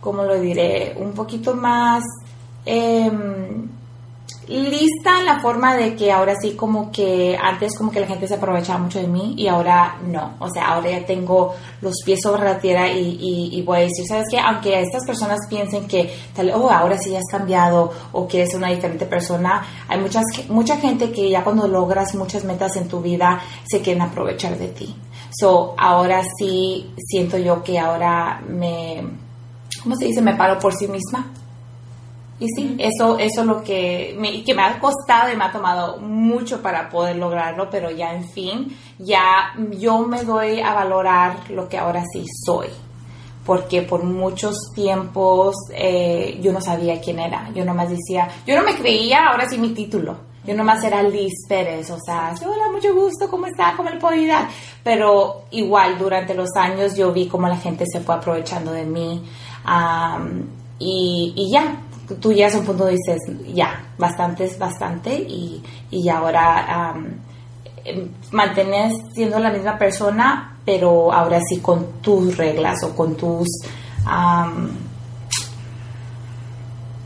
¿cómo 0.00 0.24
lo 0.24 0.40
diré? 0.40 0.96
Un 0.98 1.12
poquito 1.12 1.54
más... 1.54 2.02
Em, 2.64 3.68
lista 4.48 5.20
en 5.20 5.26
la 5.26 5.40
forma 5.40 5.76
de 5.76 5.96
que 5.96 6.12
ahora 6.12 6.34
sí 6.40 6.52
como 6.52 6.90
que 6.90 7.36
antes 7.40 7.76
como 7.76 7.90
que 7.90 8.00
la 8.00 8.06
gente 8.06 8.28
se 8.28 8.34
aprovechaba 8.34 8.78
mucho 8.78 9.00
de 9.00 9.06
mí 9.06 9.34
y 9.36 9.48
ahora 9.48 9.98
no. 10.06 10.34
O 10.38 10.48
sea, 10.50 10.68
ahora 10.68 10.90
ya 10.90 11.06
tengo 11.06 11.54
los 11.80 11.94
pies 12.04 12.20
sobre 12.22 12.44
la 12.44 12.58
tierra 12.58 12.88
y, 12.88 13.62
voy 13.62 13.78
a 13.78 13.80
decir, 13.80 14.06
¿sabes 14.06 14.26
qué? 14.30 14.38
Aunque 14.38 14.80
estas 14.80 15.06
personas 15.06 15.38
piensen 15.48 15.86
que 15.86 16.14
tal, 16.34 16.50
oh, 16.50 16.70
ahora 16.70 16.98
sí 16.98 17.14
has 17.16 17.24
cambiado 17.30 17.90
o 18.12 18.26
quieres 18.26 18.50
ser 18.50 18.58
una 18.58 18.70
diferente 18.70 19.06
persona, 19.06 19.66
hay 19.88 19.98
muchas, 19.98 20.24
mucha 20.48 20.76
gente 20.76 21.10
que 21.10 21.30
ya 21.30 21.42
cuando 21.42 21.66
logras 21.66 22.14
muchas 22.14 22.44
metas 22.44 22.76
en 22.76 22.88
tu 22.88 23.00
vida 23.00 23.40
se 23.64 23.80
quieren 23.80 24.02
aprovechar 24.02 24.58
de 24.58 24.68
ti. 24.68 24.94
So, 25.38 25.74
ahora 25.78 26.22
sí 26.38 26.92
siento 26.96 27.38
yo 27.38 27.62
que 27.62 27.78
ahora 27.78 28.40
me, 28.46 29.02
¿cómo 29.82 29.96
se 29.96 30.04
dice? 30.04 30.22
Me 30.22 30.34
paro 30.34 30.58
por 30.58 30.74
sí 30.74 30.86
misma 30.86 31.32
y 32.40 32.48
sí, 32.48 32.76
eso, 32.78 33.16
eso 33.18 33.40
es 33.42 33.46
lo 33.46 33.62
que 33.62 34.14
me, 34.18 34.42
que 34.42 34.54
me 34.54 34.62
ha 34.62 34.78
costado 34.80 35.32
y 35.32 35.36
me 35.36 35.44
ha 35.44 35.52
tomado 35.52 35.98
mucho 35.98 36.60
para 36.60 36.88
poder 36.88 37.16
lograrlo, 37.16 37.70
pero 37.70 37.90
ya 37.90 38.12
en 38.12 38.28
fin, 38.28 38.76
ya 38.98 39.54
yo 39.78 40.00
me 40.00 40.24
doy 40.24 40.60
a 40.60 40.74
valorar 40.74 41.50
lo 41.50 41.68
que 41.68 41.78
ahora 41.78 42.02
sí 42.12 42.24
soy, 42.44 42.68
porque 43.46 43.82
por 43.82 44.02
muchos 44.02 44.56
tiempos 44.74 45.54
eh, 45.72 46.38
yo 46.42 46.52
no 46.52 46.60
sabía 46.60 47.00
quién 47.00 47.20
era, 47.20 47.50
yo 47.54 47.64
nomás 47.64 47.90
decía, 47.90 48.28
yo 48.44 48.56
no 48.56 48.64
me 48.64 48.74
creía 48.74 49.28
ahora 49.28 49.48
sí 49.48 49.58
mi 49.58 49.70
título. 49.70 50.34
Yo 50.46 50.54
nomás 50.54 50.84
era 50.84 51.02
Liz 51.02 51.32
Pérez, 51.48 51.90
o 51.90 51.98
sea, 52.04 52.34
hola, 52.46 52.70
mucho 52.70 52.94
gusto, 52.94 53.30
¿cómo 53.30 53.46
está? 53.46 53.72
¿Cómo 53.78 53.88
le 53.88 53.98
puedo 53.98 54.12
ayudar? 54.12 54.46
Pero 54.82 55.44
igual, 55.52 55.98
durante 55.98 56.34
los 56.34 56.50
años 56.54 56.94
yo 56.94 57.12
vi 57.14 57.28
cómo 57.28 57.48
la 57.48 57.56
gente 57.56 57.86
se 57.90 58.00
fue 58.00 58.14
aprovechando 58.14 58.70
de 58.70 58.84
mí. 58.84 59.24
y, 60.78 61.32
y, 61.34 61.50
ya, 61.50 61.83
tú 62.20 62.32
llegas 62.32 62.54
a 62.54 62.58
un 62.58 62.66
punto 62.66 62.86
dices, 62.86 63.20
ya, 63.52 63.84
bastante 63.98 64.44
es 64.44 64.58
bastante 64.58 65.14
y, 65.14 65.62
y 65.90 66.08
ahora 66.08 66.94
um, 66.94 67.06
mantienes 68.32 68.94
siendo 69.14 69.38
la 69.38 69.50
misma 69.50 69.78
persona, 69.78 70.58
pero 70.64 71.12
ahora 71.12 71.40
sí 71.48 71.60
con 71.60 72.00
tus 72.00 72.36
reglas 72.36 72.82
o 72.84 72.94
con 72.94 73.16
tus... 73.16 73.48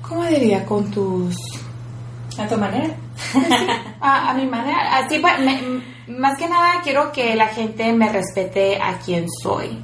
¿Cómo 0.09 0.25
diría? 0.25 0.65
Con 0.65 0.91
tus... 0.91 1.37
A 2.39 2.47
tu 2.47 2.57
manera. 2.57 2.95
a, 4.01 4.33
mi 4.35 4.47
manera. 4.47 4.99
Así, 4.99 5.21
más 6.09 6.39
que 6.39 6.49
nada 6.49 6.81
quiero 6.83 7.11
que 7.13 7.35
la 7.35 7.49
gente 7.49 7.93
me 7.93 8.11
respete 8.11 8.81
a 8.81 8.99
quien 8.99 9.27
soy 9.43 9.83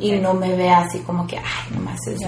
y 0.00 0.12
no 0.12 0.34
me 0.34 0.54
vea 0.54 0.78
así 0.78 1.00
como 1.00 1.26
que, 1.26 1.38
ay, 1.38 1.74
nomás 1.74 1.98
es 2.06 2.18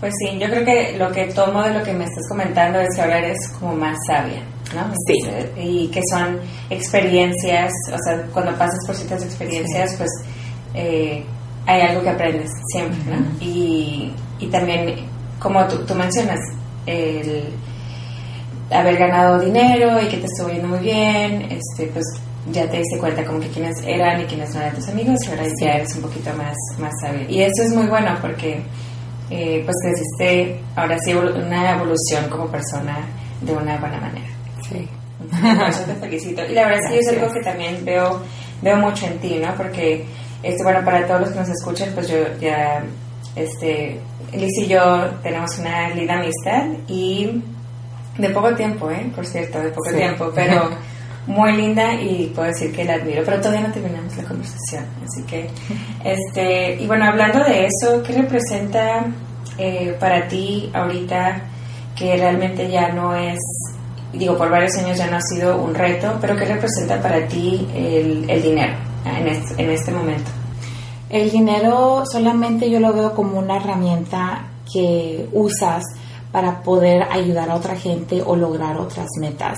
pues 0.00 0.12
sí, 0.18 0.38
yo 0.38 0.46
creo 0.48 0.64
que 0.64 0.98
lo 0.98 1.10
que 1.12 1.26
tomo 1.26 1.62
de 1.62 1.74
lo 1.74 1.82
que 1.82 1.92
me 1.92 2.04
estás 2.04 2.28
comentando 2.28 2.80
es 2.80 2.88
que 2.94 3.02
ahora 3.02 3.18
eres 3.18 3.48
como 3.58 3.74
más 3.74 3.96
sabia, 4.06 4.42
¿no? 4.74 4.92
Sí. 5.06 5.18
Y 5.56 5.88
que 5.88 6.00
son 6.10 6.40
experiencias, 6.70 7.72
o 7.92 7.98
sea, 8.04 8.22
cuando 8.32 8.52
pasas 8.52 8.78
por 8.86 8.94
ciertas 8.94 9.24
experiencias, 9.24 9.94
pues 9.96 10.10
eh, 10.74 11.24
hay 11.66 11.80
algo 11.80 12.02
que 12.02 12.10
aprendes 12.10 12.50
siempre, 12.72 12.98
¿no? 13.06 13.24
y, 13.40 14.12
y, 14.38 14.46
también, 14.48 14.94
como 15.38 15.66
tú, 15.66 15.78
tú, 15.86 15.94
mencionas, 15.94 16.40
el 16.86 17.44
haber 18.70 18.96
ganado 18.98 19.40
dinero 19.40 20.00
y 20.02 20.08
que 20.08 20.18
te 20.18 20.26
estuvo 20.26 20.48
yendo 20.48 20.68
muy 20.68 20.80
bien, 20.80 21.42
este, 21.50 21.86
pues 21.86 22.04
ya 22.50 22.68
te 22.68 22.78
diste 22.78 22.98
cuenta 22.98 23.24
como 23.24 23.40
que 23.40 23.48
quiénes 23.48 23.76
eran 23.86 24.20
y 24.20 24.24
quiénes 24.24 24.54
no 24.54 24.60
eran 24.60 24.74
tus 24.74 24.88
amigos 24.88 25.18
y 25.24 25.30
ahora 25.30 25.44
ya 25.60 25.70
eres 25.70 25.94
un 25.96 26.02
poquito 26.02 26.30
más, 26.34 26.56
más 26.78 26.92
sabia. 27.00 27.24
Y 27.28 27.42
eso 27.42 27.62
es 27.62 27.70
muy 27.70 27.86
bueno 27.86 28.16
porque 28.20 28.62
eh, 29.30 29.62
pues 29.64 29.76
creciste 29.82 30.60
ahora 30.76 30.98
sí 30.98 31.14
una 31.14 31.72
evolución 31.72 32.28
como 32.28 32.46
persona 32.48 32.98
de 33.40 33.52
una 33.52 33.78
buena 33.78 34.00
manera. 34.00 34.26
Sí. 34.68 34.88
eso 35.68 35.82
te 35.84 35.94
felicito. 35.94 36.42
Y 36.44 36.54
la 36.54 36.66
verdad 36.66 36.84
es 36.84 36.90
que 36.90 36.98
es 36.98 37.08
algo 37.08 37.32
que 37.32 37.40
también 37.40 37.84
veo, 37.84 38.20
veo 38.62 38.76
mucho 38.76 39.06
en 39.06 39.18
ti, 39.18 39.40
¿no? 39.40 39.54
Porque, 39.56 40.04
este, 40.42 40.62
bueno, 40.62 40.84
para 40.84 41.06
todos 41.06 41.22
los 41.22 41.30
que 41.30 41.40
nos 41.40 41.48
escuchan, 41.48 41.90
pues 41.94 42.08
yo 42.08 42.18
ya, 42.40 42.84
este, 43.36 44.00
Liz 44.32 44.58
y 44.58 44.66
yo 44.66 45.10
tenemos 45.22 45.58
una 45.58 45.90
linda 45.90 46.14
amistad 46.14 46.66
y 46.88 47.42
de 48.18 48.30
poco 48.30 48.54
tiempo, 48.54 48.90
¿eh? 48.90 49.10
Por 49.14 49.26
cierto, 49.26 49.60
de 49.60 49.70
poco 49.70 49.90
tiempo, 49.92 50.32
pero 50.34 50.70
muy 51.26 51.52
linda 51.56 51.94
y 51.94 52.30
puedo 52.34 52.48
decir 52.48 52.72
que 52.72 52.84
la 52.84 52.94
admiro, 52.94 53.22
pero 53.24 53.38
todavía 53.40 53.66
no 53.66 53.72
terminamos 53.72 54.16
la 54.16 54.24
conversación, 54.24 54.84
así 55.04 55.22
que, 55.22 55.48
este, 56.04 56.82
y 56.82 56.86
bueno, 56.86 57.06
hablando 57.06 57.42
de 57.44 57.66
eso, 57.66 58.02
¿qué 58.02 58.12
representa 58.12 59.06
eh, 59.58 59.96
para 59.98 60.28
ti 60.28 60.70
ahorita 60.72 61.42
que 61.96 62.16
realmente 62.16 62.70
ya 62.70 62.92
no 62.92 63.14
es, 63.14 63.38
digo, 64.12 64.36
por 64.36 64.50
varios 64.50 64.76
años 64.76 64.98
ya 64.98 65.06
no 65.08 65.16
ha 65.16 65.22
sido 65.22 65.62
un 65.62 65.74
reto, 65.74 66.18
pero 66.20 66.36
qué 66.36 66.44
representa 66.44 67.00
para 67.00 67.26
ti 67.26 67.66
el, 67.74 68.28
el 68.28 68.42
dinero 68.42 68.74
en 69.06 69.28
este, 69.28 69.62
en 69.62 69.70
este 69.70 69.92
momento? 69.92 70.30
El 71.08 71.30
dinero 71.30 72.02
solamente 72.10 72.68
yo 72.68 72.80
lo 72.80 72.92
veo 72.92 73.14
como 73.14 73.38
una 73.38 73.56
herramienta 73.56 74.48
que 74.72 75.28
usas 75.32 75.84
para 76.34 76.64
poder 76.64 77.04
ayudar 77.12 77.48
a 77.48 77.54
otra 77.54 77.76
gente 77.76 78.20
o 78.20 78.34
lograr 78.34 78.76
otras 78.76 79.06
metas. 79.20 79.56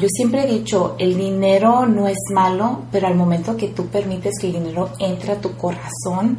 yo 0.00 0.08
siempre 0.08 0.42
he 0.42 0.46
dicho, 0.48 0.96
el 0.98 1.16
dinero 1.16 1.86
no 1.86 2.08
es 2.08 2.18
malo, 2.34 2.80
pero 2.90 3.06
al 3.06 3.14
momento 3.14 3.56
que 3.56 3.68
tú 3.68 3.86
permites 3.86 4.32
que 4.40 4.48
el 4.48 4.54
dinero 4.54 4.90
entre 4.98 5.34
a 5.34 5.40
tu 5.40 5.56
corazón, 5.56 6.38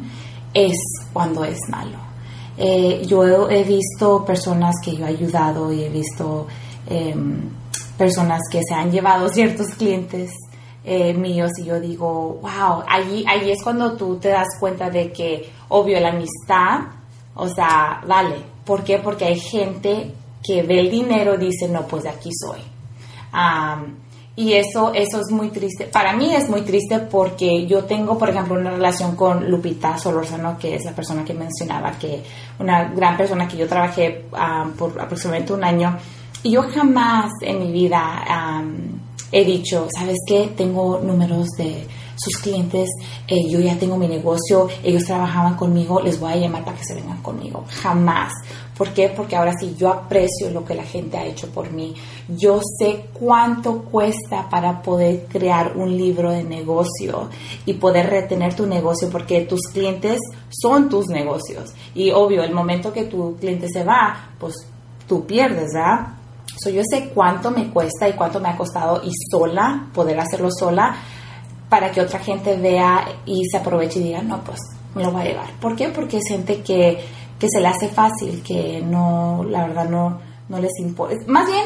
es 0.52 0.76
cuando 1.14 1.46
es 1.46 1.56
malo. 1.70 1.96
Eh, 2.58 3.06
yo 3.06 3.48
he, 3.48 3.64
visto 3.64 4.22
personas 4.22 4.74
que 4.84 4.94
yo 4.94 5.06
he 5.06 5.08
ayudado 5.08 5.72
y 5.72 5.84
he 5.84 5.88
visto 5.88 6.46
em, 6.86 7.48
personas 7.96 8.42
que 8.52 8.60
se 8.62 8.74
han 8.74 8.92
llevado 8.92 9.30
ciertos 9.30 9.68
clientes 9.78 10.30
eh, 10.84 11.14
míos 11.14 11.52
y 11.56 11.64
yo 11.64 11.80
digo, 11.80 12.38
wow, 12.42 12.84
allí, 12.86 13.24
allí 13.26 13.50
es 13.50 13.62
cuando 13.62 13.96
tú 13.96 14.16
te 14.16 14.28
das 14.28 14.48
cuenta 14.60 14.90
de 14.90 15.10
que, 15.10 15.50
obvio, 15.68 15.98
la 16.00 16.10
amistad, 16.10 16.80
o 17.34 17.48
sea, 17.48 18.02
vale, 18.06 18.53
¿Por 18.64 18.84
qué? 18.84 18.98
Porque 18.98 19.26
hay 19.26 19.38
gente 19.38 20.12
que 20.42 20.62
ve 20.62 20.80
el 20.80 20.90
dinero 20.90 21.34
y 21.34 21.46
dice, 21.46 21.68
no, 21.68 21.86
pues 21.86 22.04
de 22.04 22.10
aquí 22.10 22.30
soy. 22.32 22.60
y 24.36 24.52
eso, 24.52 24.92
eso 24.92 25.20
es 25.20 25.30
muy 25.30 25.48
triste. 25.50 25.86
Para 25.86 26.14
mí 26.14 26.34
es 26.34 26.48
muy 26.48 26.62
triste 26.62 26.98
porque 26.98 27.66
yo 27.66 27.84
tengo, 27.84 28.18
por 28.18 28.30
ejemplo, 28.30 28.54
una 28.54 28.70
relación 28.70 29.16
con 29.16 29.50
Lupita 29.50 29.96
Solorzano, 29.96 30.58
que 30.58 30.74
es 30.74 30.84
la 30.84 30.92
persona 30.92 31.24
que 31.24 31.34
mencionaba, 31.34 31.92
que 31.92 32.22
una 32.58 32.84
gran 32.88 33.16
persona 33.16 33.46
que 33.46 33.56
yo 33.56 33.68
trabajé 33.68 34.24
por 34.78 35.00
aproximadamente 35.00 35.52
un 35.52 35.64
año. 35.64 35.96
Y 36.42 36.50
yo 36.50 36.62
jamás 36.62 37.32
en 37.40 37.58
mi 37.60 37.72
vida 37.72 38.62
he 39.32 39.44
dicho, 39.44 39.88
¿sabes 39.96 40.18
qué? 40.26 40.52
Tengo 40.56 41.00
números 41.00 41.48
de 41.56 41.86
sus 42.16 42.38
clientes, 42.38 42.88
eh, 43.28 43.48
yo 43.48 43.60
ya 43.60 43.76
tengo 43.78 43.96
mi 43.96 44.08
negocio, 44.08 44.68
ellos 44.82 45.04
trabajaban 45.04 45.56
conmigo, 45.56 46.00
les 46.00 46.18
voy 46.18 46.32
a 46.32 46.36
llamar 46.36 46.64
para 46.64 46.76
que 46.76 46.84
se 46.84 46.94
vengan 46.94 47.22
conmigo. 47.22 47.64
Jamás. 47.82 48.32
¿Por 48.76 48.90
qué? 48.90 49.08
Porque 49.08 49.36
ahora 49.36 49.52
sí 49.58 49.76
yo 49.78 49.88
aprecio 49.88 50.50
lo 50.50 50.64
que 50.64 50.74
la 50.74 50.82
gente 50.82 51.16
ha 51.16 51.24
hecho 51.24 51.48
por 51.48 51.70
mí. 51.70 51.94
Yo 52.28 52.60
sé 52.78 53.06
cuánto 53.12 53.82
cuesta 53.82 54.48
para 54.50 54.82
poder 54.82 55.26
crear 55.28 55.76
un 55.76 55.96
libro 55.96 56.32
de 56.32 56.42
negocio 56.42 57.30
y 57.66 57.74
poder 57.74 58.10
retener 58.10 58.54
tu 58.54 58.66
negocio 58.66 59.10
porque 59.10 59.42
tus 59.42 59.60
clientes 59.72 60.18
son 60.50 60.88
tus 60.88 61.06
negocios. 61.06 61.72
Y 61.94 62.10
obvio, 62.10 62.42
el 62.42 62.52
momento 62.52 62.92
que 62.92 63.04
tu 63.04 63.36
cliente 63.36 63.68
se 63.72 63.84
va, 63.84 64.30
pues 64.40 64.54
tú 65.06 65.24
pierdes, 65.24 65.72
¿verdad? 65.72 66.08
So, 66.56 66.70
yo 66.70 66.82
sé 66.88 67.10
cuánto 67.12 67.50
me 67.50 67.70
cuesta 67.70 68.08
y 68.08 68.12
cuánto 68.12 68.40
me 68.40 68.48
ha 68.48 68.56
costado 68.56 69.02
y 69.04 69.10
sola, 69.30 69.88
poder 69.92 70.20
hacerlo 70.20 70.50
sola, 70.50 70.96
para 71.74 71.90
que 71.90 72.00
otra 72.00 72.20
gente 72.20 72.56
vea 72.56 73.04
y 73.26 73.46
se 73.50 73.56
aproveche 73.56 73.98
y 73.98 74.04
diga, 74.04 74.22
no, 74.22 74.44
pues 74.44 74.60
me 74.94 75.02
lo 75.02 75.10
voy 75.10 75.22
a 75.22 75.24
llevar. 75.24 75.50
¿Por 75.60 75.74
qué? 75.74 75.88
Porque 75.88 76.20
siente 76.20 76.62
que, 76.62 77.04
que 77.36 77.48
se 77.48 77.60
le 77.60 77.66
hace 77.66 77.88
fácil, 77.88 78.44
que 78.44 78.80
no, 78.80 79.44
la 79.50 79.66
verdad 79.66 79.88
no, 79.88 80.20
no 80.48 80.58
les 80.60 80.70
importa. 80.78 81.16
Más 81.26 81.48
bien, 81.48 81.64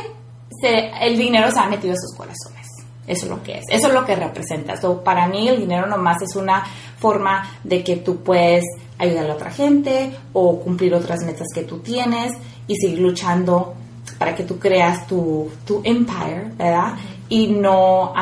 se, 0.62 0.88
el 1.06 1.18
dinero 1.18 1.50
se 1.50 1.60
ha 1.60 1.66
metido 1.66 1.92
en 1.92 2.00
sus 2.00 2.16
corazones. 2.16 2.66
Eso 3.06 3.26
es 3.26 3.30
lo 3.30 3.42
que 3.42 3.58
es. 3.58 3.64
Eso 3.68 3.88
es 3.88 3.92
lo 3.92 4.06
que 4.06 4.16
representa. 4.16 4.80
para 5.04 5.28
mí 5.28 5.46
el 5.46 5.60
dinero 5.60 5.86
nomás 5.86 6.22
es 6.22 6.34
una 6.36 6.64
forma 6.98 7.46
de 7.62 7.84
que 7.84 7.96
tú 7.96 8.22
puedes 8.22 8.64
ayudar 8.96 9.30
a 9.30 9.34
otra 9.34 9.50
gente 9.50 10.10
o 10.32 10.58
cumplir 10.58 10.94
otras 10.94 11.22
metas 11.22 11.48
que 11.54 11.64
tú 11.64 11.80
tienes 11.80 12.32
y 12.66 12.76
seguir 12.76 13.00
luchando 13.00 13.74
para 14.18 14.34
que 14.34 14.44
tú 14.44 14.58
creas 14.58 15.06
tu, 15.06 15.50
tu 15.66 15.82
empire, 15.84 16.50
¿verdad? 16.56 16.94
Y 17.28 17.48
no, 17.48 18.12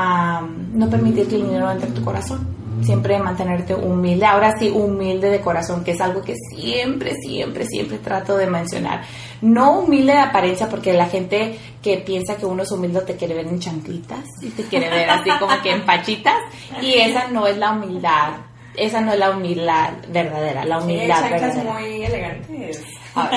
no 0.73 0.91
permitir 0.91 1.29
que 1.29 1.37
el 1.37 1.43
dinero 1.43 1.71
entre 1.71 1.89
en 1.89 1.95
tu 1.95 2.05
corazón. 2.05 2.57
Siempre 2.83 3.19
mantenerte 3.19 3.75
humilde. 3.75 4.27
Ahora 4.27 4.53
sí, 4.59 4.69
humilde 4.69 5.31
de 5.31 5.41
corazón, 5.41 5.83
que 5.83 5.93
es 5.93 6.01
algo 6.01 6.23
que 6.23 6.35
siempre, 6.55 7.15
siempre, 7.15 7.65
siempre 7.65 7.99
trato 7.99 8.37
de 8.37 8.47
mencionar. 8.47 9.03
No 9.41 9.81
humilde 9.81 10.13
de 10.13 10.19
apariencia, 10.19 10.69
porque 10.69 10.93
la 10.93 11.07
gente 11.07 11.59
que 11.83 11.97
piensa 11.99 12.37
que 12.37 12.45
uno 12.45 12.65
es 12.65 12.71
humilde 12.71 13.01
te 13.01 13.17
quiere 13.17 13.35
ver 13.35 13.47
en 13.47 13.61
chanclitas 13.61 14.25
y 14.43 14.51
te 14.51 14.65
quiere 14.65 14.91
ver 14.91 15.09
así 15.09 15.31
como 15.39 15.61
que 15.63 15.71
en 15.71 15.87
pachitas. 15.87 16.37
Y 16.83 16.95
esa 16.95 17.29
no 17.29 17.47
es 17.47 17.57
la 17.57 17.71
humildad. 17.71 18.33
Esa 18.75 19.01
no 19.01 19.13
es 19.13 19.19
la 19.19 19.31
humildad 19.31 19.95
verdadera. 20.09 20.65
La 20.67 20.79
humildad 20.79 21.25
sí, 21.55 21.61
muy 21.61 22.05
elegantes. 22.05 22.83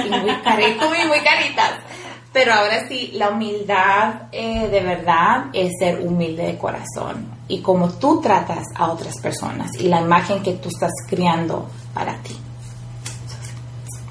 y 0.06 0.10
muy 0.10 0.36
caritas, 0.44 0.90
muy, 0.90 1.08
muy 1.08 1.20
caritas. 1.20 1.80
Pero 2.32 2.54
ahora 2.54 2.88
sí, 2.88 3.12
la 3.16 3.30
humildad 3.30 4.24
eh, 4.32 4.68
de 4.68 4.82
verdad 4.82 5.46
es 5.52 5.72
ser 5.80 6.00
humilde 6.06 6.44
de 6.44 6.58
corazón. 6.58 7.26
Y 7.48 7.62
como 7.62 7.90
tú 7.90 8.22
tratas 8.22 8.64
a 8.76 8.92
otras 8.92 9.20
personas 9.20 9.72
y 9.80 9.88
la 9.88 10.02
imagen 10.02 10.44
que 10.44 10.54
tú 10.54 10.70
estás 10.70 10.92
creando 11.08 11.68
para 11.94 12.16
ti. 12.18 12.36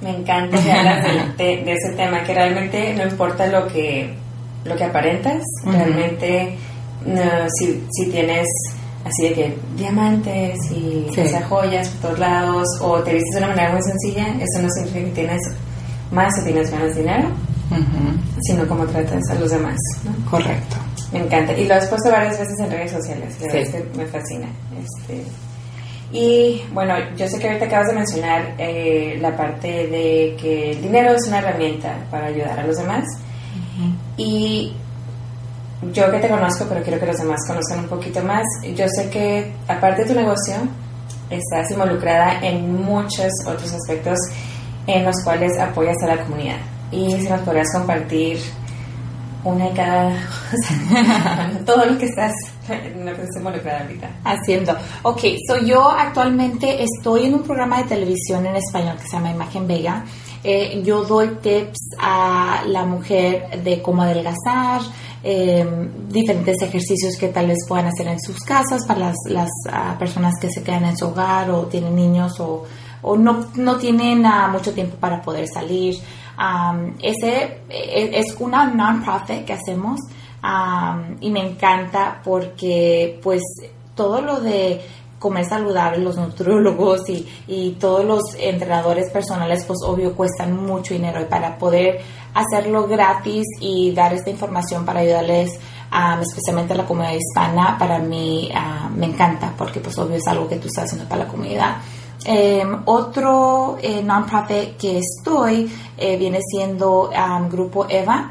Me 0.01 0.11
encanta 0.11 0.63
que 0.63 0.73
hablas 0.73 1.37
de, 1.37 1.73
ese 1.73 1.93
tema, 1.97 2.23
que 2.23 2.35
realmente 2.35 2.95
no 2.95 3.05
importa 3.05 3.47
lo 3.47 3.67
que, 3.69 4.15
lo 4.65 4.77
que 4.77 4.85
aparentas, 4.85 5.43
realmente 5.65 6.57
si, 7.59 7.85
si, 7.91 8.11
tienes 8.11 8.47
así 9.05 9.29
de 9.29 9.35
que 9.35 9.59
diamantes 9.77 10.59
y 10.71 11.07
joyas 11.49 11.89
por 11.89 12.01
todos 12.01 12.19
lados 12.19 12.67
o 12.81 13.01
te 13.03 13.15
vistes 13.15 13.35
de 13.35 13.39
una 13.39 13.49
manera 13.49 13.73
muy 13.73 13.83
sencilla, 13.83 14.29
eso 14.41 14.63
no 14.63 14.69
significa 14.71 15.05
que 15.07 15.13
tienes 15.13 15.41
más 16.11 16.33
o 16.41 16.45
tienes 16.45 16.71
menos 16.71 16.95
dinero, 16.95 17.29
sino 18.43 18.67
cómo 18.67 18.87
tratas 18.87 19.23
a 19.31 19.35
los 19.35 19.51
demás. 19.51 19.77
Correcto. 20.31 20.77
Me 21.13 21.21
encanta. 21.21 21.53
Y 21.53 21.67
lo 21.67 21.75
has 21.75 21.87
puesto 21.87 22.11
varias 22.11 22.39
veces 22.39 22.59
en 22.61 22.71
redes 22.71 22.93
sociales, 22.93 23.37
me 23.97 24.07
fascina. 24.07 24.49
Este, 24.79 25.25
y 26.13 26.63
bueno, 26.73 26.95
yo 27.17 27.29
sé 27.29 27.39
que 27.39 27.49
ahorita 27.49 27.67
acabas 27.67 27.89
de 27.89 27.95
mencionar 27.95 28.55
eh, 28.59 29.19
la 29.21 29.37
parte 29.37 29.69
de 29.69 30.37
que 30.41 30.73
el 30.73 30.83
dinero 30.83 31.13
es 31.13 31.27
una 31.27 31.39
herramienta 31.39 31.99
para 32.11 32.27
ayudar 32.27 32.59
a 32.59 32.67
los 32.67 32.77
demás. 32.77 33.05
Y 34.17 34.73
yo 35.93 36.11
que 36.11 36.19
te 36.19 36.29
conozco, 36.29 36.67
pero 36.69 36.83
quiero 36.83 36.99
que 36.99 37.07
los 37.07 37.19
demás 37.19 37.41
conozcan 37.47 37.81
un 37.81 37.89
poquito 37.89 38.23
más, 38.23 38.43
yo 38.75 38.87
sé 38.89 39.09
que 39.11 39.53
aparte 39.69 40.03
de 40.03 40.09
tu 40.09 40.15
negocio, 40.15 40.55
estás 41.31 41.71
involucrada 41.71 42.41
en 42.41 42.83
muchos 42.83 43.31
otros 43.47 43.73
aspectos 43.73 44.19
en 44.87 45.05
los 45.05 45.23
cuales 45.23 45.57
apoyas 45.61 45.97
a 46.03 46.07
la 46.07 46.25
comunidad. 46.25 46.59
Y 46.91 47.21
si 47.21 47.29
nos 47.29 47.41
podrías 47.43 47.73
compartir 47.73 48.39
una 49.45 49.69
y 49.69 49.73
cada 49.73 50.17
todo 51.67 51.87
lo 51.87 51.99
que 51.99 52.07
estás 52.07 52.33
lo 52.69 53.05
que 53.05 53.23
estás 53.23 53.37
involucrada 53.37 53.81
ahorita. 53.83 54.11
Haciendo. 54.25 54.77
Ok 55.03 55.21
so 55.47 55.59
yo 55.65 55.89
actualmente 55.91 56.83
estoy 56.83 57.27
en 57.27 57.35
un 57.35 57.43
programa 57.43 57.79
de 57.79 57.85
televisión 57.85 58.45
en 58.47 58.57
español 58.57 58.97
que 58.97 59.09
se 59.09 59.17
llama 59.17 59.31
Imagen 59.31 59.67
Vega. 59.67 60.05
Eh, 60.45 60.83
yo 60.85 61.03
doy 61.05 61.37
tips 61.43 61.97
a 61.99 62.63
la 62.67 62.85
mujer 62.85 63.63
de 63.63 63.83
cómo 63.83 64.03
adelgazar 64.03 64.83
eh, 65.25 65.67
diferentes 66.09 66.63
ejercicios 66.63 67.17
que 67.17 67.29
tal 67.29 67.49
vez 67.49 67.59
puedan 67.67 67.87
hacer 67.87 68.07
en 68.07 68.21
sus 68.21 68.39
casas 68.41 68.87
para 68.87 69.01
las, 69.01 69.17
las 69.27 69.49
ah, 69.71 69.97
personas 69.99 70.35
que 70.41 70.49
se 70.49 70.63
quedan 70.63 70.85
en 70.85 70.97
su 70.97 71.09
hogar 71.09 71.51
o 71.51 71.67
tienen 71.67 71.97
niños 71.97 72.39
o, 72.39 72.65
o 73.03 73.17
no, 73.17 73.49
no 73.57 73.77
tienen 73.79 74.25
uh, 74.25 74.49
mucho 74.53 74.73
tiempo 74.73 74.97
para 74.97 75.21
poder 75.23 75.49
salir 75.49 75.97
ese 77.03 77.63
e, 77.69 78.11
es 78.19 78.37
una 78.39 78.67
non-profit 78.67 79.45
que 79.45 79.55
hacemos 79.55 80.01
y 81.21 81.31
me 81.31 81.41
encanta 81.41 82.21
porque 82.23 83.19
pues 83.23 83.43
todo 83.95 84.21
lo 84.21 84.41
de 84.41 84.81
comer 85.19 85.45
saludable, 85.45 85.99
los 85.99 86.17
nutriólogos 86.17 87.09
y, 87.09 87.27
y, 87.49 87.73
todos 87.73 88.05
los 88.05 88.23
entrenadores 88.39 89.11
personales, 89.11 89.65
pues 89.65 89.81
obvio 89.85 90.15
cuestan 90.15 90.65
mucho 90.65 90.95
dinero 90.95 91.21
y 91.21 91.25
para 91.25 91.59
poder 91.59 92.01
hacerlo 92.35 92.87
gratis 92.87 93.45
y 93.61 93.93
dar 93.93 94.13
esta 94.13 94.31
información 94.31 94.85
para 94.85 95.01
ayudarles, 95.01 95.59
especialmente 96.21 96.75
a 96.75 96.77
la 96.77 96.87
comunidad 96.87 97.15
hispana, 97.15 97.77
para 97.79 97.99
mí 97.99 98.51
me 98.95 99.07
encanta 99.07 99.53
porque 99.57 99.81
pues 99.81 99.99
obvio 99.99 100.17
es 100.17 100.27
algo 100.29 100.49
que 100.49 100.57
tú 100.57 100.69
estás 100.69 100.85
haciendo 100.85 101.09
para 101.09 101.25
la 101.25 101.31
comunidad. 101.31 101.77
Em, 102.25 102.83
otro 102.87 103.79
eh, 103.81 104.03
non-profit 104.03 104.77
que 104.77 104.99
estoy 104.99 105.71
eh, 105.97 106.17
viene 106.17 106.41
siendo 106.43 107.11
Grupo 107.51 107.87
EVA. 107.89 108.31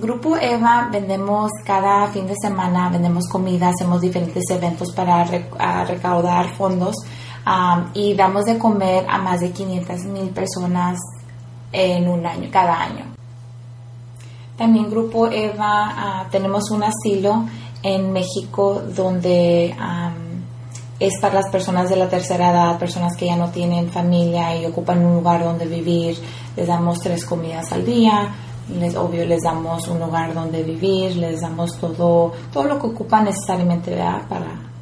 Grupo 0.00 0.36
EVA 0.36 0.88
vendemos 0.90 1.50
cada 1.64 2.08
fin 2.08 2.26
de 2.26 2.34
semana, 2.40 2.90
vendemos 2.90 3.28
comida, 3.28 3.68
hacemos 3.68 4.00
diferentes 4.00 4.44
eventos 4.50 4.92
para 4.92 5.24
recaudar 5.84 6.54
fondos 6.56 6.96
y 7.92 8.14
damos 8.14 8.44
de 8.46 8.56
comer 8.56 9.04
a 9.08 9.18
más 9.18 9.40
de 9.40 9.50
500 9.50 10.04
mil 10.04 10.30
personas 10.30 10.98
en 11.70 12.08
un 12.08 12.24
año, 12.24 12.48
cada 12.50 12.80
año. 12.80 13.04
También 14.56 14.88
Grupo 14.88 15.26
EVA 15.26 15.58
ah, 15.66 16.26
tenemos 16.30 16.70
un 16.70 16.84
asilo 16.84 17.44
en 17.82 18.12
México 18.12 18.80
donde 18.96 19.74
es 21.06 21.20
para 21.20 21.34
las 21.34 21.50
personas 21.50 21.90
de 21.90 21.96
la 21.96 22.08
tercera 22.08 22.50
edad, 22.50 22.78
personas 22.78 23.16
que 23.16 23.26
ya 23.26 23.36
no 23.36 23.50
tienen 23.50 23.90
familia 23.90 24.56
y 24.56 24.66
ocupan 24.66 25.04
un 25.04 25.16
lugar 25.16 25.44
donde 25.44 25.66
vivir. 25.66 26.16
Les 26.56 26.66
damos 26.66 27.00
tres 27.00 27.24
comidas 27.24 27.72
al 27.72 27.84
día, 27.84 28.28
les, 28.78 28.96
obvio 28.96 29.26
les 29.26 29.42
damos 29.42 29.86
un 29.88 30.00
lugar 30.00 30.32
donde 30.32 30.62
vivir, 30.62 31.16
les 31.16 31.40
damos 31.40 31.78
todo, 31.78 32.32
todo 32.52 32.64
lo 32.64 32.78
que 32.78 32.86
ocupan 32.86 33.24
necesariamente 33.24 33.96
para, 33.96 34.28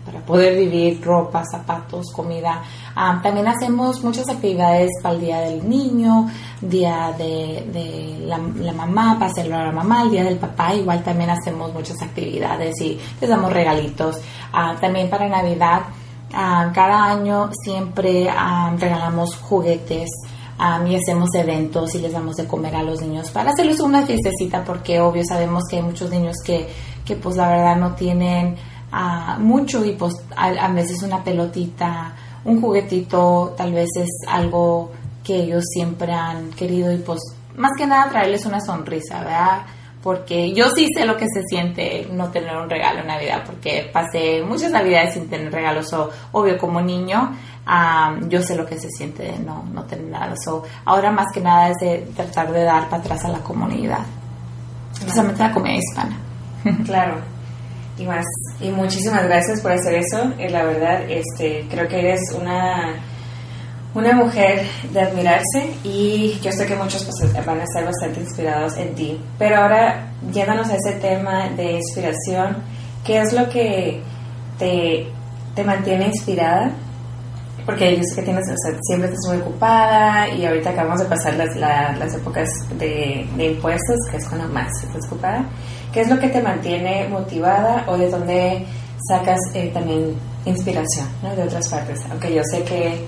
para 0.04 0.20
poder 0.26 0.56
vivir, 0.56 1.00
ropa, 1.02 1.42
zapatos, 1.44 2.12
comida. 2.14 2.62
Ah, 2.94 3.20
también 3.22 3.48
hacemos 3.48 4.02
muchas 4.02 4.28
actividades 4.28 4.90
para 5.02 5.14
el 5.14 5.20
Día 5.20 5.40
del 5.40 5.68
Niño, 5.68 6.28
Día 6.60 7.14
de, 7.16 8.24
la, 8.26 8.72
Mamá, 8.72 9.16
para 9.18 9.32
celebrar 9.32 9.62
a 9.62 9.66
la 9.66 9.72
mamá, 9.72 10.02
el 10.02 10.10
Día 10.10 10.24
del 10.24 10.38
Papá, 10.38 10.74
igual 10.74 11.02
también 11.02 11.30
hacemos 11.30 11.72
muchas 11.72 12.00
actividades 12.02 12.80
y 12.80 12.98
les 13.20 13.30
damos 13.30 13.52
regalitos. 13.52 14.16
Ah, 14.52 14.76
también 14.80 15.10
para 15.10 15.28
Navidad 15.28 15.82
Ah, 16.32 16.70
cada 16.74 17.04
año 17.04 17.50
siempre 17.62 18.28
ah, 18.30 18.74
regalamos 18.78 19.36
juguetes 19.36 20.08
ah, 20.58 20.82
y 20.86 20.96
hacemos 20.96 21.34
eventos 21.34 21.94
y 21.94 21.98
les 21.98 22.12
damos 22.12 22.36
de 22.36 22.46
comer 22.46 22.74
a 22.74 22.82
los 22.82 23.02
niños 23.02 23.30
para 23.30 23.50
hacerles 23.50 23.80
una 23.80 24.06
fiestecita 24.06 24.64
porque 24.64 24.98
obvio 25.00 25.22
sabemos 25.28 25.64
que 25.68 25.76
hay 25.76 25.82
muchos 25.82 26.10
niños 26.10 26.36
que, 26.44 26.68
que 27.04 27.16
pues 27.16 27.36
la 27.36 27.48
verdad 27.48 27.76
no 27.76 27.94
tienen 27.94 28.56
mucho 29.38 29.84
y 29.84 29.92
pues 29.92 30.14
a, 30.36 30.68
veces 30.68 31.02
una 31.02 31.24
pelotita, 31.24 32.14
un 32.44 32.60
juguetito 32.60 33.54
tal 33.56 33.72
vez 33.72 33.88
es 33.96 34.10
algo 34.28 34.90
que 35.24 35.36
ellos 35.36 35.64
siempre 35.72 36.12
han 36.12 36.50
querido 36.50 36.92
y 36.92 36.98
pues 36.98 37.20
más 37.56 37.70
que 37.76 37.86
nada 37.86 38.10
traerles 38.10 38.44
una 38.44 38.60
sonrisa, 38.60 39.20
¿verdad? 39.20 39.62
Porque 40.02 40.52
yo 40.52 40.68
sí 40.74 40.88
sé 40.94 41.04
lo 41.04 41.16
que 41.16 41.26
se 41.28 41.42
siente 41.44 42.08
no 42.10 42.30
tener 42.30 42.56
un 42.56 42.68
regalo 42.68 43.00
en 43.00 43.06
Navidad, 43.06 43.42
porque 43.46 43.88
pasé 43.92 44.42
muchas 44.42 44.72
Navidades 44.72 45.14
sin 45.14 45.28
tener 45.28 45.52
regalos, 45.52 45.92
o, 45.92 46.10
obvio 46.32 46.58
como 46.58 46.80
niño, 46.80 47.36
yo 48.28 48.42
sé 48.42 48.56
lo 48.56 48.66
que 48.66 48.78
se 48.78 48.88
siente 48.90 49.22
de 49.22 49.38
no, 49.38 49.64
no 49.72 49.84
tener 49.84 50.06
nada. 50.06 50.34
So, 50.44 50.64
ahora 50.84 51.10
más 51.12 51.26
que 51.32 51.40
nada 51.40 51.68
es 51.68 51.76
de 51.80 51.98
tratar 52.16 52.52
de 52.52 52.64
dar 52.64 52.88
para 52.88 53.02
atrás 53.02 53.24
a 53.24 53.28
la 53.28 53.38
comunidad, 53.38 54.04
especialmente 54.92 55.42
a 55.42 55.48
la 55.48 55.54
comunidad 55.54 55.80
hispana. 55.80 56.18
Claro. 56.84 57.16
Y 57.98 58.06
más, 58.06 58.24
y 58.60 58.70
muchísimas 58.70 59.24
gracias 59.24 59.60
por 59.60 59.72
hacer 59.72 59.94
eso. 59.94 60.32
Eh, 60.38 60.48
la 60.48 60.64
verdad, 60.64 61.02
este, 61.10 61.66
creo 61.70 61.86
que 61.88 61.98
eres 61.98 62.20
una 62.40 62.94
una 63.94 64.14
mujer 64.14 64.62
de 64.90 65.00
admirarse 65.00 65.74
y 65.84 66.38
yo 66.42 66.50
sé 66.50 66.66
que 66.66 66.74
muchos 66.76 67.04
pues, 67.04 67.44
van 67.44 67.60
a 67.60 67.64
estar 67.64 67.84
bastante 67.84 68.20
inspirados 68.20 68.76
en 68.76 68.94
ti. 68.94 69.20
Pero 69.38 69.56
ahora, 69.56 70.12
yéndonos 70.32 70.68
a 70.70 70.76
ese 70.76 70.92
tema 70.92 71.48
de 71.50 71.72
inspiración, 71.72 72.56
¿qué 73.04 73.20
es 73.20 73.32
lo 73.32 73.48
que 73.50 74.00
te, 74.58 75.06
te 75.54 75.64
mantiene 75.64 76.06
inspirada? 76.06 76.72
Porque 77.66 77.96
yo 77.96 78.02
sé 78.02 78.16
que 78.16 78.22
tienes, 78.22 78.44
siempre 78.80 79.08
estás 79.08 79.28
muy 79.28 79.36
ocupada 79.36 80.28
y 80.30 80.44
ahorita 80.44 80.70
acabamos 80.70 81.00
de 81.00 81.06
pasar 81.06 81.34
las, 81.34 81.54
las 81.54 82.14
épocas 82.14 82.48
de, 82.78 83.28
de, 83.36 83.46
impuestos, 83.46 83.96
que 84.10 84.16
es 84.16 84.26
cuando 84.26 84.48
más 84.48 84.68
estás 84.82 85.06
ocupada. 85.06 85.44
¿Qué 85.92 86.00
es 86.00 86.08
lo 86.08 86.18
que 86.18 86.28
te 86.28 86.42
mantiene 86.42 87.06
motivada 87.08 87.84
o 87.86 87.96
de 87.96 88.10
dónde 88.10 88.66
sacas 89.06 89.38
eh, 89.54 89.70
también 89.72 90.16
inspiración 90.44 91.06
¿no? 91.22 91.36
de 91.36 91.42
otras 91.42 91.68
partes? 91.68 92.00
Aunque 92.10 92.34
yo 92.34 92.42
sé 92.50 92.64
que 92.64 93.06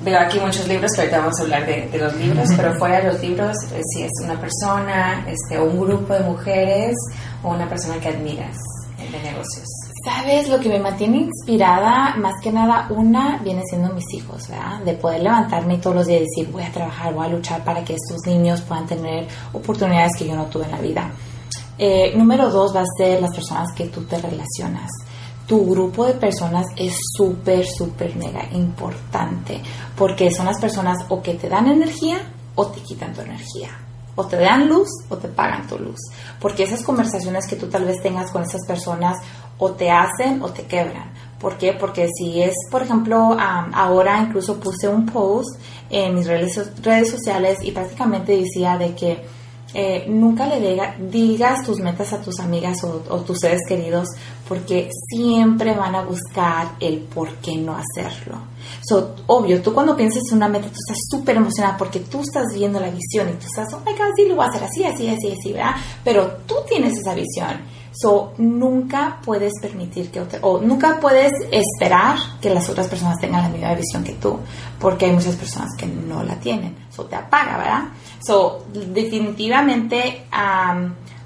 veo 0.00 0.18
aquí 0.18 0.38
muchos 0.38 0.66
libros, 0.68 0.90
que 0.94 1.02
ahorita 1.02 1.18
vamos 1.18 1.38
a 1.38 1.42
hablar 1.42 1.66
de, 1.66 1.98
los 1.98 2.14
libros, 2.16 2.48
pero 2.56 2.74
fuera 2.74 3.00
de 3.00 3.12
los 3.12 3.20
libros, 3.20 3.56
eh, 3.72 3.80
si 3.92 4.02
es 4.02 4.12
una 4.22 4.40
persona, 4.40 5.24
este, 5.26 5.58
o 5.58 5.64
un 5.64 5.80
grupo 5.80 6.12
de 6.14 6.20
mujeres, 6.20 6.96
o 7.42 7.50
una 7.50 7.68
persona 7.68 7.98
que 8.00 8.08
admiras 8.08 8.56
de 8.98 9.22
negocios. 9.22 9.66
Sabes, 10.04 10.48
lo 10.48 10.60
que 10.60 10.68
me 10.68 10.78
mantiene 10.78 11.18
inspirada, 11.18 12.14
más 12.16 12.34
que 12.42 12.52
nada, 12.52 12.88
una 12.90 13.38
viene 13.42 13.62
siendo 13.64 13.92
mis 13.94 14.04
hijos, 14.12 14.48
¿verdad? 14.48 14.80
De 14.84 14.92
poder 14.94 15.22
levantarme 15.22 15.78
todos 15.78 15.96
los 15.96 16.06
días 16.06 16.20
y 16.20 16.24
decir, 16.24 16.52
voy 16.52 16.62
a 16.62 16.70
trabajar, 16.70 17.14
voy 17.14 17.26
a 17.26 17.30
luchar 17.30 17.64
para 17.64 17.82
que 17.82 17.94
estos 17.94 18.26
niños 18.26 18.60
puedan 18.60 18.86
tener 18.86 19.26
oportunidades 19.52 20.12
que 20.18 20.26
yo 20.26 20.36
no 20.36 20.44
tuve 20.46 20.66
en 20.66 20.70
la 20.72 20.80
vida. 20.80 21.10
Eh, 21.78 22.12
número 22.16 22.50
dos 22.50 22.76
va 22.76 22.82
a 22.82 22.86
ser 22.98 23.20
las 23.20 23.34
personas 23.34 23.72
que 23.74 23.86
tú 23.86 24.02
te 24.04 24.18
relacionas 24.18 24.90
tu 25.46 25.64
grupo 25.66 26.06
de 26.06 26.14
personas 26.14 26.66
es 26.76 26.96
súper, 27.16 27.66
súper 27.66 28.16
mega 28.16 28.44
importante 28.52 29.60
porque 29.96 30.30
son 30.30 30.46
las 30.46 30.60
personas 30.60 30.98
o 31.08 31.22
que 31.22 31.34
te 31.34 31.48
dan 31.48 31.66
energía 31.68 32.18
o 32.54 32.66
te 32.68 32.80
quitan 32.80 33.12
tu 33.12 33.20
energía. 33.20 33.70
O 34.16 34.24
te 34.26 34.36
dan 34.36 34.68
luz 34.68 34.88
o 35.08 35.16
te 35.16 35.28
pagan 35.28 35.66
tu 35.66 35.76
luz. 35.76 35.98
Porque 36.40 36.62
esas 36.62 36.82
conversaciones 36.82 37.48
que 37.48 37.56
tú 37.56 37.66
tal 37.66 37.84
vez 37.84 38.00
tengas 38.00 38.30
con 38.30 38.42
esas 38.42 38.64
personas 38.66 39.18
o 39.58 39.72
te 39.72 39.90
hacen 39.90 40.40
o 40.40 40.50
te 40.50 40.66
quebran. 40.66 41.12
¿Por 41.40 41.58
qué? 41.58 41.72
Porque 41.72 42.08
si 42.16 42.40
es, 42.40 42.54
por 42.70 42.82
ejemplo, 42.82 43.36
ahora 43.38 44.20
incluso 44.22 44.58
puse 44.58 44.88
un 44.88 45.04
post 45.04 45.60
en 45.90 46.14
mis 46.14 46.26
redes, 46.26 46.70
redes 46.80 47.10
sociales 47.10 47.58
y 47.62 47.72
prácticamente 47.72 48.36
decía 48.36 48.78
de 48.78 48.94
que 48.94 49.24
eh, 49.76 50.06
nunca 50.08 50.46
le 50.46 50.94
digas 51.10 51.66
tus 51.66 51.80
metas 51.80 52.12
a 52.12 52.20
tus 52.20 52.38
amigas 52.38 52.84
o, 52.84 53.20
tus 53.20 53.40
seres 53.40 53.60
queridos 53.68 54.08
porque 54.48 54.90
siempre 55.08 55.74
van 55.74 55.94
a 55.94 56.02
buscar 56.02 56.72
el 56.80 56.98
por 56.98 57.28
qué 57.36 57.56
no 57.56 57.76
hacerlo. 57.76 58.38
So, 58.86 59.14
obvio, 59.26 59.62
tú 59.62 59.72
cuando 59.72 59.96
piensas 59.96 60.22
en 60.30 60.36
una 60.36 60.48
meta, 60.48 60.66
tú 60.66 60.78
estás 60.78 60.98
súper 61.10 61.36
emocionada 61.36 61.76
porque 61.76 62.00
tú 62.00 62.20
estás 62.20 62.44
viendo 62.54 62.80
la 62.80 62.90
visión 62.90 63.28
y 63.28 63.32
tú 63.32 63.46
estás, 63.46 63.72
oh 63.72 63.80
my 63.80 63.92
God, 63.92 64.12
sí, 64.16 64.26
lo 64.28 64.36
voy 64.36 64.44
a 64.44 64.48
hacer 64.48 64.64
así, 64.64 64.84
así, 64.84 65.08
así, 65.08 65.32
así, 65.32 65.52
¿verdad? 65.52 65.74
Pero 66.02 66.38
tú 66.46 66.56
tienes 66.68 66.98
esa 66.98 67.14
visión. 67.14 67.74
So, 67.96 68.32
nunca 68.38 69.20
puedes 69.24 69.52
permitir 69.62 70.10
que 70.10 70.20
o 70.42 70.58
nunca 70.60 70.98
puedes 71.00 71.32
esperar 71.52 72.18
que 72.40 72.50
las 72.50 72.68
otras 72.68 72.88
personas 72.88 73.18
tengan 73.20 73.42
la 73.42 73.48
misma 73.48 73.74
visión 73.74 74.02
que 74.02 74.14
tú, 74.14 74.38
porque 74.80 75.06
hay 75.06 75.12
muchas 75.12 75.36
personas 75.36 75.70
que 75.78 75.86
no 75.86 76.24
la 76.24 76.34
tienen. 76.40 76.76
So, 76.90 77.04
te 77.04 77.14
apaga, 77.14 77.56
¿verdad? 77.56 77.82
So, 78.20 78.64
definitivamente, 78.72 80.24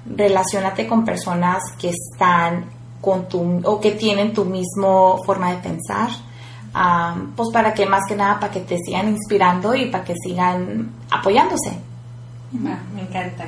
relacionate 0.05 0.87
con 0.87 1.03
personas 1.03 1.59
que 1.79 1.89
están 1.89 2.78
con 3.01 3.27
tu, 3.27 3.61
o 3.63 3.79
que 3.79 3.91
tienen 3.91 4.33
tu 4.33 4.45
mismo 4.45 5.21
forma 5.25 5.51
de 5.51 5.57
pensar, 5.57 6.09
pues 7.35 7.49
para 7.51 7.73
que 7.73 7.85
más 7.85 8.01
que 8.07 8.15
nada, 8.15 8.39
para 8.39 8.51
que 8.51 8.61
te 8.61 8.77
sigan 8.77 9.09
inspirando 9.09 9.75
y 9.75 9.87
para 9.87 10.03
que 10.03 10.15
sigan 10.23 10.91
apoyándose. 11.09 11.77
me 12.51 13.01
encanta. 13.01 13.45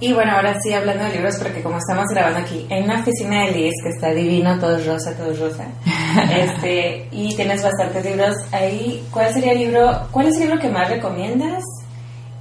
Y 0.00 0.12
bueno, 0.12 0.32
ahora 0.32 0.58
sí, 0.60 0.72
hablando 0.72 1.04
de 1.04 1.12
libros, 1.12 1.36
porque 1.40 1.62
como 1.62 1.78
estamos 1.78 2.06
grabando 2.10 2.40
aquí 2.40 2.66
en 2.68 2.84
una 2.84 3.00
oficina 3.00 3.44
de 3.44 3.52
Liz, 3.52 3.72
que 3.82 3.90
está 3.90 4.10
divino, 4.10 4.58
todo 4.58 4.76
es 4.76 4.86
rosa, 4.86 5.16
todo 5.16 5.30
es 5.30 5.38
rosa, 5.38 5.66
este, 6.30 7.08
y 7.12 7.34
tienes 7.34 7.62
bastantes 7.62 8.04
libros 8.04 8.36
ahí, 8.50 9.06
¿cuál 9.10 9.32
sería 9.32 9.52
el 9.52 9.58
libro, 9.58 10.08
cuál 10.10 10.26
es 10.26 10.34
el 10.34 10.48
libro 10.48 10.58
que 10.58 10.68
más 10.68 10.88
recomiendas 10.88 11.62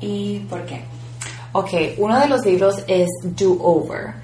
y 0.02 0.40
por 0.50 0.66
qué? 0.66 0.82
Ok, 1.54 1.70
uno 2.00 2.20
de 2.20 2.28
los 2.28 2.44
libros 2.44 2.84
es 2.88 3.08
Do 3.22 3.58
Over. 3.62 4.16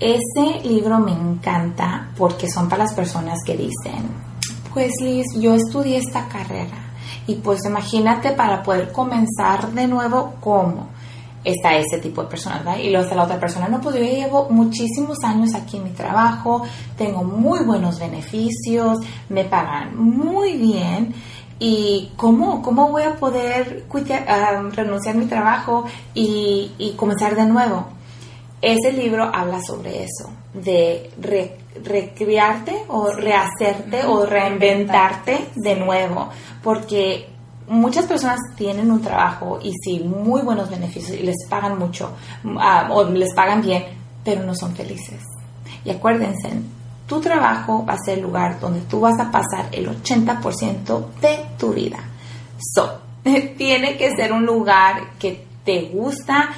Ese 0.00 0.60
libro 0.64 0.98
me 0.98 1.12
encanta 1.12 2.10
porque 2.16 2.50
son 2.50 2.68
para 2.68 2.84
las 2.84 2.94
personas 2.94 3.38
que 3.44 3.56
dicen, 3.56 4.08
pues 4.72 4.92
Liz, 5.00 5.26
yo 5.38 5.54
estudié 5.54 5.98
esta 5.98 6.28
carrera 6.28 6.92
y 7.26 7.36
pues 7.36 7.60
imagínate 7.64 8.32
para 8.32 8.62
poder 8.62 8.92
comenzar 8.92 9.70
de 9.72 9.86
nuevo, 9.86 10.34
¿cómo? 10.40 10.88
está 11.44 11.76
ese 11.76 11.98
tipo 11.98 12.22
de 12.22 12.28
personas, 12.28 12.64
¿verdad? 12.64 12.78
Y 12.78 12.88
luego 12.88 13.04
está 13.04 13.14
la 13.14 13.24
otra 13.24 13.38
persona, 13.38 13.68
no, 13.68 13.80
pues 13.80 13.96
yo 13.96 14.02
llevo 14.02 14.48
muchísimos 14.50 15.18
años 15.22 15.54
aquí 15.54 15.76
en 15.76 15.84
mi 15.84 15.90
trabajo, 15.90 16.62
tengo 16.96 17.22
muy 17.22 17.60
buenos 17.60 18.00
beneficios, 18.00 18.98
me 19.28 19.44
pagan 19.44 19.96
muy 19.96 20.56
bien. 20.56 21.14
¿Y 21.60 22.10
cómo, 22.16 22.62
cómo 22.62 22.90
voy 22.90 23.04
a 23.04 23.14
poder 23.14 23.86
ah, 24.26 24.62
renunciar 24.72 25.14
a 25.14 25.18
mi 25.18 25.26
trabajo 25.26 25.84
y, 26.12 26.94
comenzar 26.96 27.36
de 27.36 27.44
nuevo? 27.44 27.86
Ese 28.64 28.92
libro 28.94 29.24
habla 29.24 29.60
sobre 29.60 30.04
eso, 30.04 30.30
de 30.54 31.10
recrearte 31.84 32.84
o 32.88 33.10
rehacerte 33.12 34.06
o 34.06 34.24
reinventarte 34.24 35.48
de 35.54 35.76
nuevo, 35.76 36.30
porque 36.62 37.28
muchas 37.68 38.06
personas 38.06 38.38
tienen 38.56 38.90
un 38.90 39.02
trabajo 39.02 39.58
y 39.62 39.70
sí, 39.82 40.00
muy 40.00 40.40
buenos 40.40 40.70
beneficios 40.70 41.18
y 41.18 41.24
les 41.24 41.46
pagan 41.46 41.78
mucho 41.78 42.12
ah, 42.58 42.88
o 42.90 43.04
les 43.04 43.34
pagan 43.34 43.60
bien, 43.60 43.84
pero 44.24 44.42
no 44.42 44.54
son 44.54 44.74
felices. 44.74 45.20
Y 45.84 45.90
acuérdense, 45.90 46.48
tu 47.06 47.20
trabajo 47.20 47.84
va 47.84 47.92
a 47.92 47.98
ser 48.02 48.16
el 48.16 48.24
lugar 48.24 48.60
donde 48.60 48.80
tú 48.80 48.98
vas 48.98 49.20
a 49.20 49.30
pasar 49.30 49.68
el 49.72 49.90
80% 49.90 51.04
de 51.20 51.38
tu 51.58 51.74
vida. 51.74 51.98
So, 52.74 52.98
tiene 53.58 53.98
que 53.98 54.10
ser 54.16 54.32
un 54.32 54.46
lugar 54.46 55.18
que 55.18 55.44
te 55.64 55.82
gusta, 55.82 56.50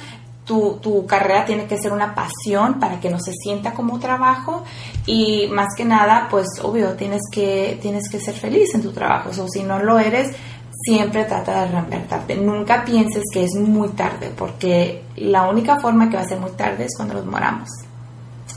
tu, 0.47 0.79
tu, 0.81 1.05
carrera 1.05 1.45
tiene 1.45 1.65
que 1.65 1.77
ser 1.77 1.91
una 1.91 2.15
pasión 2.15 2.79
para 2.79 2.99
que 3.01 3.09
no 3.09 3.19
se 3.19 3.33
sienta 3.33 3.73
como 3.73 3.99
trabajo 3.99 4.63
y 5.05 5.47
más 5.47 5.67
que 5.75 5.83
nada, 5.83 6.27
pues 6.31 6.47
obvio, 6.63 6.93
tienes 6.93 7.21
que, 7.31 7.77
tienes 7.81 8.09
que 8.09 8.19
ser 8.19 8.33
feliz 8.33 8.73
en 8.73 8.81
tu 8.81 8.93
trabajo. 8.93 9.29
O 9.29 9.47
si 9.49 9.61
no 9.63 9.79
lo 9.79 9.99
eres, 9.99 10.33
siempre 10.71 11.25
trata 11.25 11.65
de 11.65 11.71
reinventarte. 11.71 12.35
Nunca 12.35 12.85
pienses 12.85 13.23
que 13.31 13.43
es 13.43 13.55
muy 13.55 13.89
tarde, 13.89 14.31
porque 14.35 15.03
la 15.17 15.49
única 15.49 15.79
forma 15.79 16.09
que 16.09 16.15
va 16.15 16.23
a 16.23 16.27
ser 16.27 16.39
muy 16.39 16.51
tarde 16.51 16.85
es 16.85 16.95
cuando 16.95 17.15
nos 17.15 17.25
moramos. 17.25 17.69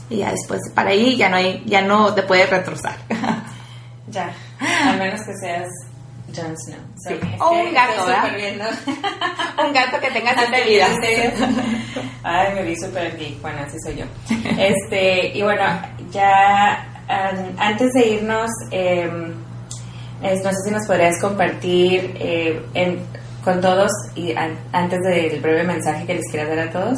Y 0.09 0.17
ya 0.17 0.31
después, 0.31 0.61
para 0.73 0.91
ahí 0.91 1.17
ya 1.17 1.29
no, 1.29 1.35
hay, 1.35 1.61
ya 1.65 1.81
no 1.81 2.13
te 2.13 2.23
puedes 2.23 2.49
retroceder. 2.49 2.95
ya, 4.09 4.33
al 4.87 4.97
menos 4.97 5.19
que 5.25 5.33
seas 5.35 5.67
Jon 6.35 6.55
Snow. 6.57 6.79
O 7.39 7.51
un 7.51 7.73
gato, 7.73 8.05
¿verdad? 8.05 8.71
un 9.65 9.73
gato 9.73 9.99
que 9.99 10.11
tenga 10.11 10.33
siete 10.35 10.69
vidas. 10.69 10.91
Ay, 12.23 12.53
me 12.55 12.63
vi 12.63 12.75
súper 12.75 13.17
geek. 13.17 13.41
Bueno, 13.41 13.59
así 13.65 13.77
soy 13.83 13.97
yo. 13.97 14.05
Este, 14.57 15.37
y 15.37 15.41
bueno, 15.41 15.63
ya 16.11 17.03
antes 17.57 17.93
de 17.93 18.07
irnos... 18.07 18.49
Eh, 18.71 19.33
no 20.21 20.51
sé 20.51 20.57
si 20.65 20.71
nos 20.71 20.85
podrías 20.85 21.19
compartir 21.19 22.15
eh, 22.19 22.61
con 23.43 23.59
todos 23.59 23.91
y 24.15 24.33
antes 24.71 24.99
del 25.01 25.39
breve 25.39 25.63
mensaje 25.63 26.05
que 26.05 26.15
les 26.15 26.31
quiero 26.31 26.47
dar 26.49 26.59
a 26.67 26.71
todos, 26.71 26.97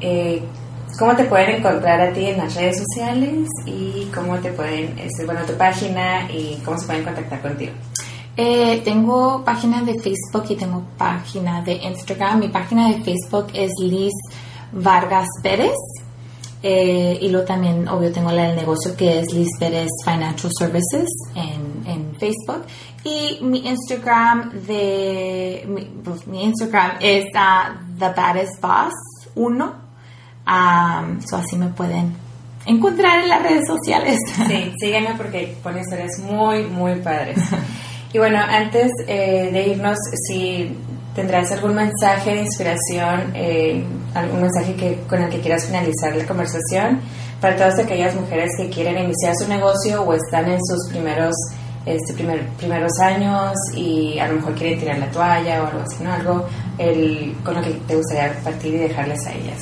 eh, 0.00 0.40
cómo 0.98 1.16
te 1.16 1.24
pueden 1.24 1.56
encontrar 1.56 2.00
a 2.00 2.12
ti 2.12 2.26
en 2.26 2.38
las 2.38 2.54
redes 2.54 2.78
sociales 2.78 3.48
y 3.66 4.08
cómo 4.14 4.38
te 4.38 4.52
pueden, 4.52 4.96
este, 4.98 5.24
bueno, 5.24 5.40
tu 5.44 5.54
página 5.54 6.30
y 6.30 6.60
cómo 6.64 6.78
se 6.78 6.86
pueden 6.86 7.04
contactar 7.04 7.40
contigo. 7.42 7.72
Eh, 8.36 8.82
tengo 8.84 9.44
página 9.44 9.82
de 9.82 9.98
Facebook 10.00 10.44
y 10.48 10.56
tengo 10.56 10.82
página 10.98 11.62
de 11.62 11.74
Instagram. 11.74 12.40
Mi 12.40 12.48
página 12.48 12.88
de 12.88 13.02
Facebook 13.02 13.46
es 13.54 13.72
Liz 13.80 14.12
Vargas 14.72 15.28
Pérez. 15.42 15.76
y 16.62 17.28
luego 17.28 17.46
también, 17.46 17.86
obvio, 17.88 18.10
tengo 18.10 18.30
la 18.30 18.48
del 18.48 18.56
negocio 18.56 18.96
que 18.96 19.20
es 19.20 19.32
Liz 19.34 19.50
Pérez 19.58 19.90
Financial 20.04 20.50
Services 20.58 21.08
en 21.34 21.74
en 21.86 22.14
Facebook 22.16 22.64
y 23.04 23.38
mi 23.42 23.66
Instagram 23.68 24.50
de 24.66 25.64
mi, 25.68 25.84
pues, 26.02 26.22
Instagram 26.32 26.96
es 27.00 27.24
uh, 27.34 27.98
The 27.98 28.08
Baddest 28.08 28.60
Boss 28.60 28.92
1 29.34 29.64
um, 30.46 31.20
so 31.20 31.36
así 31.36 31.56
me 31.56 31.68
pueden 31.68 32.14
encontrar 32.66 33.22
en 33.22 33.28
las 33.28 33.42
redes 33.42 33.66
sociales 33.66 34.18
sí, 34.46 34.72
sígueme 34.80 35.14
porque 35.16 35.56
pone 35.62 35.80
historias 35.80 36.18
muy 36.20 36.64
muy 36.64 36.96
padres 36.96 37.38
y 38.14 38.18
bueno, 38.18 38.38
antes 38.38 38.92
eh, 39.08 39.50
de 39.52 39.68
irnos 39.70 39.98
si 40.28 40.70
tendrás 41.16 41.50
algún 41.50 41.74
mensaje 41.74 42.30
de 42.30 42.40
inspiración 42.42 43.32
eh, 43.34 43.84
algún 44.14 44.42
mensaje 44.42 44.76
que, 44.76 45.00
con 45.08 45.20
el 45.20 45.28
que 45.28 45.40
quieras 45.40 45.66
finalizar 45.66 46.14
la 46.14 46.24
conversación 46.24 47.00
para 47.40 47.56
todas 47.56 47.76
aquellas 47.80 48.14
mujeres 48.14 48.52
que 48.56 48.70
quieren 48.70 49.02
iniciar 49.02 49.34
su 49.36 49.48
negocio 49.48 50.02
o 50.02 50.14
están 50.14 50.48
en 50.48 50.64
sus 50.64 50.88
primeros 50.90 51.34
este 51.86 52.14
primer, 52.14 52.46
primeros 52.50 52.92
años 53.00 53.52
y 53.74 54.16
a 54.20 54.28
lo 54.28 54.36
mejor 54.36 54.54
quieren 54.54 54.78
tirar 54.78 54.98
la 54.98 55.10
toalla 55.10 55.62
o 55.62 55.66
algo 55.66 55.80
así, 55.80 56.02
¿no? 56.02 56.12
Algo 56.12 56.46
el, 56.78 57.36
con 57.44 57.54
lo 57.54 57.62
que 57.62 57.70
te 57.70 57.96
gustaría 57.96 58.32
partir 58.42 58.74
y 58.74 58.78
dejarles 58.78 59.26
a 59.26 59.32
ellas. 59.32 59.58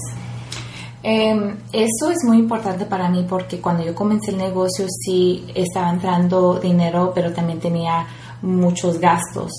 Em, 1.02 1.56
eso 1.72 2.10
es 2.10 2.18
muy 2.24 2.38
importante 2.38 2.84
para 2.84 3.08
mí 3.08 3.26
porque 3.28 3.60
cuando 3.60 3.82
yo 3.82 3.92
comencé 3.92 4.30
el 4.30 4.38
negocio 4.38 4.86
sí 4.88 5.44
estaba 5.52 5.90
entrando 5.90 6.60
dinero, 6.60 7.10
pero 7.12 7.32
también 7.32 7.58
tenía 7.58 8.06
muchos 8.42 8.98
gastos. 8.98 9.50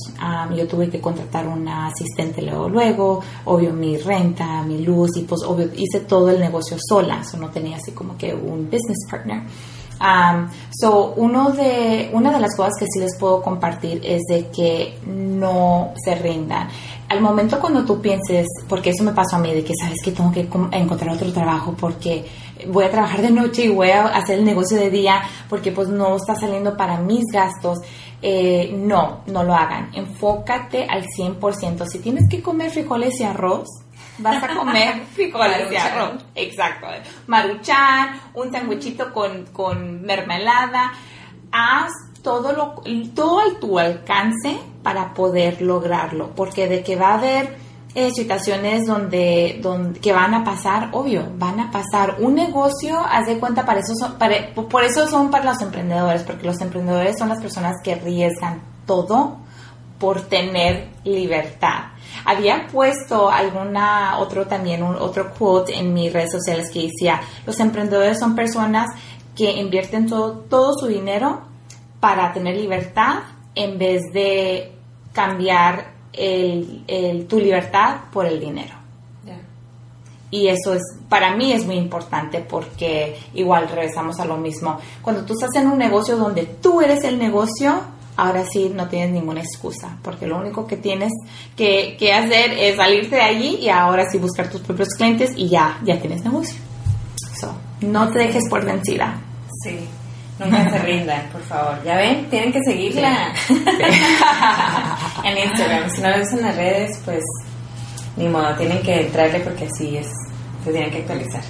yo 0.56 0.68
tuve 0.68 0.90
que 0.90 1.00
contratar 1.00 1.48
una 1.48 1.88
asistente 1.88 2.42
luego, 2.42 2.70
luego, 2.70 3.22
obvio 3.46 3.74
mi 3.74 3.98
renta, 3.98 4.62
mi 4.64 4.84
luz 4.84 5.18
y 5.18 5.22
pues 5.24 5.42
obvio 5.44 5.70
hice 5.76 6.02
todo 6.02 6.30
el 6.30 6.40
negocio 6.40 6.78
sola, 6.80 7.22
eso 7.22 7.38
no 7.38 7.50
tenía 7.50 7.78
así 7.78 7.92
como 7.92 8.18
que 8.18 8.34
un 8.34 8.66
business 8.66 9.08
partner. 9.10 9.44
Um, 10.04 10.50
so, 10.70 11.14
uno 11.16 11.52
de, 11.52 12.10
una 12.12 12.34
de 12.34 12.40
las 12.40 12.58
cosas 12.58 12.74
que 12.78 12.86
sí 12.88 13.00
les 13.00 13.18
puedo 13.18 13.42
compartir 13.42 14.02
es 14.04 14.22
de 14.28 14.48
que 14.48 15.00
no 15.06 15.94
se 16.04 16.16
rindan. 16.16 16.68
Al 17.08 17.22
momento 17.22 17.60
cuando 17.60 17.86
tú 17.86 18.02
pienses, 18.02 18.48
porque 18.68 18.90
eso 18.90 19.04
me 19.04 19.14
pasó 19.14 19.38
a 19.38 19.40
mí, 19.40 19.54
de 19.54 19.64
que 19.64 19.74
sabes 19.80 20.00
que 20.04 20.12
tengo 20.12 20.32
que 20.32 20.42
encontrar 20.72 21.16
otro 21.16 21.32
trabajo 21.32 21.74
porque 21.80 22.26
voy 22.68 22.86
a 22.86 22.92
trabajar 22.92 23.22
de 23.22 23.32
noche 23.32 23.66
y 23.66 23.70
voy 23.70 23.92
a 23.92 24.08
hacer 24.08 24.40
el 24.40 24.46
negocio 24.46 24.78
de 24.78 24.90
día 24.90 25.22
porque 25.50 25.72
pues 25.72 25.88
no 25.90 26.16
está 26.16 26.36
saliendo 26.36 26.76
para 26.76 27.00
mis 27.00 27.24
gastos. 27.32 27.80
Eh, 28.26 28.72
no, 28.74 29.22
no 29.28 29.44
lo 29.44 29.54
hagan. 29.54 29.90
Enfócate 29.94 30.88
al 30.90 31.04
100%. 31.06 31.86
Si 31.88 32.00
tienes 32.00 32.30
que 32.30 32.42
comer 32.42 32.72
frijoles 32.72 33.20
y 33.20 33.24
arroz, 33.24 33.68
vas 34.20 34.42
a 34.42 34.56
comer 34.56 35.04
frijoles 35.14 35.70
de 35.70 35.78
arroz. 35.78 36.24
Exacto. 36.34 36.88
Maruchan, 37.28 38.22
un 38.34 38.50
sandwichito 38.50 39.12
con, 39.12 39.48
con 39.48 40.04
mermelada. 40.04 40.94
Haz 41.52 41.92
todo, 42.22 42.54
lo, 42.54 42.82
todo 43.14 43.42
a 43.42 43.60
tu 43.60 43.78
alcance 43.78 44.58
para 44.84 45.14
poder 45.14 45.62
lograrlo, 45.62 46.30
porque 46.34 46.70
de 46.70 46.82
que 46.82 46.96
va 46.96 47.10
a 47.10 47.14
haber 47.16 47.58
eh, 47.96 48.10
situaciones 48.12 48.88
donde, 48.88 49.60
donde 49.62 50.00
que 50.00 50.12
van 50.12 50.34
a 50.34 50.44
pasar, 50.44 50.90
obvio, 50.94 51.28
van 51.38 51.60
a 51.60 51.72
pasar. 51.72 52.18
Un 52.20 52.36
negocio, 52.36 53.00
haz 53.00 53.28
de 53.28 53.40
cuenta, 53.40 53.66
para 53.66 53.82
eso 53.82 53.94
son, 53.96 54.18
para, 54.18 54.54
por 54.56 54.84
eso 54.84 55.08
son 55.08 55.30
para 55.30 55.46
los 55.46 55.62
emprendedores, 55.62 56.24
porque 56.24 56.48
los 56.48 56.60
emprendedores 56.62 57.18
son 57.20 57.30
las 57.30 57.40
personas 57.40 57.76
que 57.84 57.94
arriesgan 57.94 58.62
todo 58.88 59.38
por 60.00 60.22
tener 60.22 60.90
libertad. 61.04 61.92
Había 62.26 62.68
puesto 62.68 63.30
alguna 63.30 64.18
otro 64.20 64.48
también 64.48 64.84
un 64.84 64.96
otro 64.96 65.34
quote 65.34 65.78
en 65.78 65.94
mis 65.94 66.12
redes 66.12 66.32
sociales 66.32 66.70
que 66.72 66.84
decía 66.84 67.22
los 67.46 67.60
emprendedores 67.60 68.20
son 68.20 68.36
personas 68.36 68.88
que 69.36 69.52
invierten 69.52 70.08
todo, 70.08 70.40
todo 70.50 70.78
su 70.78 70.88
dinero 70.88 71.44
para 72.00 72.34
tener 72.34 72.58
libertad 72.58 73.20
en 73.56 73.78
vez 73.78 74.02
de 74.14 74.74
cambiar 75.14 75.93
el, 76.14 77.26
tu 77.28 77.40
libertad 77.40 77.98
por 78.12 78.26
el 78.26 78.40
dinero. 78.40 78.84
Y 80.30 80.48
eso 80.48 80.74
es, 80.74 80.82
para 81.10 81.36
mí 81.36 81.54
es 81.54 81.64
muy 81.64 81.76
importante 81.76 82.40
porque 82.40 83.16
igual 83.36 83.70
regresamos 83.70 84.20
a 84.20 84.26
lo 84.26 84.36
mismo. 84.36 84.80
Cuando 85.04 85.24
tú 85.26 85.34
estás 85.34 85.54
en 85.62 85.68
un 85.68 85.78
negocio 85.78 86.18
donde 86.18 86.46
tú 86.60 86.82
eres 86.82 87.04
el 87.04 87.20
negocio, 87.20 87.82
ahora 88.18 88.44
sí 88.44 88.72
no 88.74 88.88
tienes 88.88 89.12
ninguna 89.12 89.42
excusa, 89.42 89.96
porque 90.02 90.26
lo 90.26 90.38
único 90.40 90.66
que 90.66 90.78
tienes 90.78 91.12
que, 91.56 91.96
hacer 92.12 92.52
es 92.58 92.78
salirte 92.78 93.18
de 93.18 93.22
allí 93.22 93.58
y 93.62 93.70
ahora 93.70 94.10
sí 94.10 94.18
buscar 94.18 94.50
tus 94.50 94.62
propios 94.62 94.90
clientes 94.98 95.34
y 95.36 95.50
ya, 95.50 95.80
ya 95.84 96.00
tienes 96.00 96.24
negocio. 96.24 96.60
no 97.82 98.10
te 98.12 98.20
dejes 98.20 98.50
por 98.50 98.66
vencida. 98.66 99.20
Sí. 99.64 99.88
Nunca 100.40 100.70
se 100.70 100.80
rindan, 100.84 101.30
por 101.32 101.42
favor. 101.42 101.84
Ya 101.84 101.96
ven, 101.98 102.30
tienen 102.30 102.52
que 102.52 102.60
seguirla 102.66 103.34
en 105.24 105.38
Instagram. 105.38 105.90
Si 105.90 106.02
no 106.02 106.10
lo 106.10 106.16
en 106.16 106.42
las 106.42 106.56
redes, 106.56 107.00
pues 107.06 107.24
ni 108.16 108.28
modo, 108.28 108.56
tienen 108.56 108.82
que 108.82 109.02
entrarle 109.02 109.40
porque 109.40 109.66
así 109.66 109.98
es, 109.98 110.08
se 110.64 110.72
tienen 110.72 110.92
que 110.92 111.00
actualizar. 111.00 111.42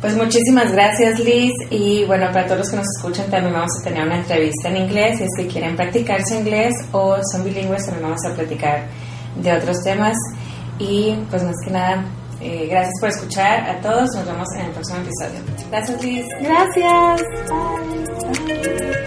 Pues 0.00 0.16
muchísimas 0.16 0.72
gracias 0.72 1.20
Liz 1.20 1.52
y 1.70 2.04
bueno, 2.06 2.26
para 2.32 2.46
todos 2.46 2.58
los 2.58 2.70
que 2.70 2.76
nos 2.76 2.86
escuchan 2.96 3.30
también 3.30 3.54
vamos 3.54 3.70
a 3.80 3.84
tener 3.84 4.04
una 4.04 4.16
entrevista 4.16 4.68
en 4.68 4.78
inglés 4.78 5.18
si 5.18 5.24
es 5.24 5.30
que 5.36 5.46
quieren 5.46 5.76
practicar 5.76 6.24
su 6.26 6.34
inglés 6.34 6.74
o 6.90 7.18
son 7.30 7.44
bilingües 7.44 7.84
también 7.84 8.08
vamos 8.08 8.24
a 8.26 8.34
platicar 8.34 8.88
de 9.36 9.52
otros 9.52 9.80
temas 9.84 10.16
y 10.80 11.14
pues 11.30 11.44
más 11.44 11.54
que 11.64 11.70
nada 11.70 12.04
eh, 12.42 12.66
gracias 12.68 12.94
por 12.98 13.08
escuchar 13.10 13.70
a 13.70 13.80
todos. 13.80 14.10
Nos 14.16 14.26
vemos 14.26 14.48
en 14.56 14.66
el 14.66 14.72
próximo 14.72 14.98
episodio. 14.98 15.40
Gracias, 15.70 16.02
Liz. 16.02 16.26
Gracias. 16.40 17.22
Bye. 18.48 19.01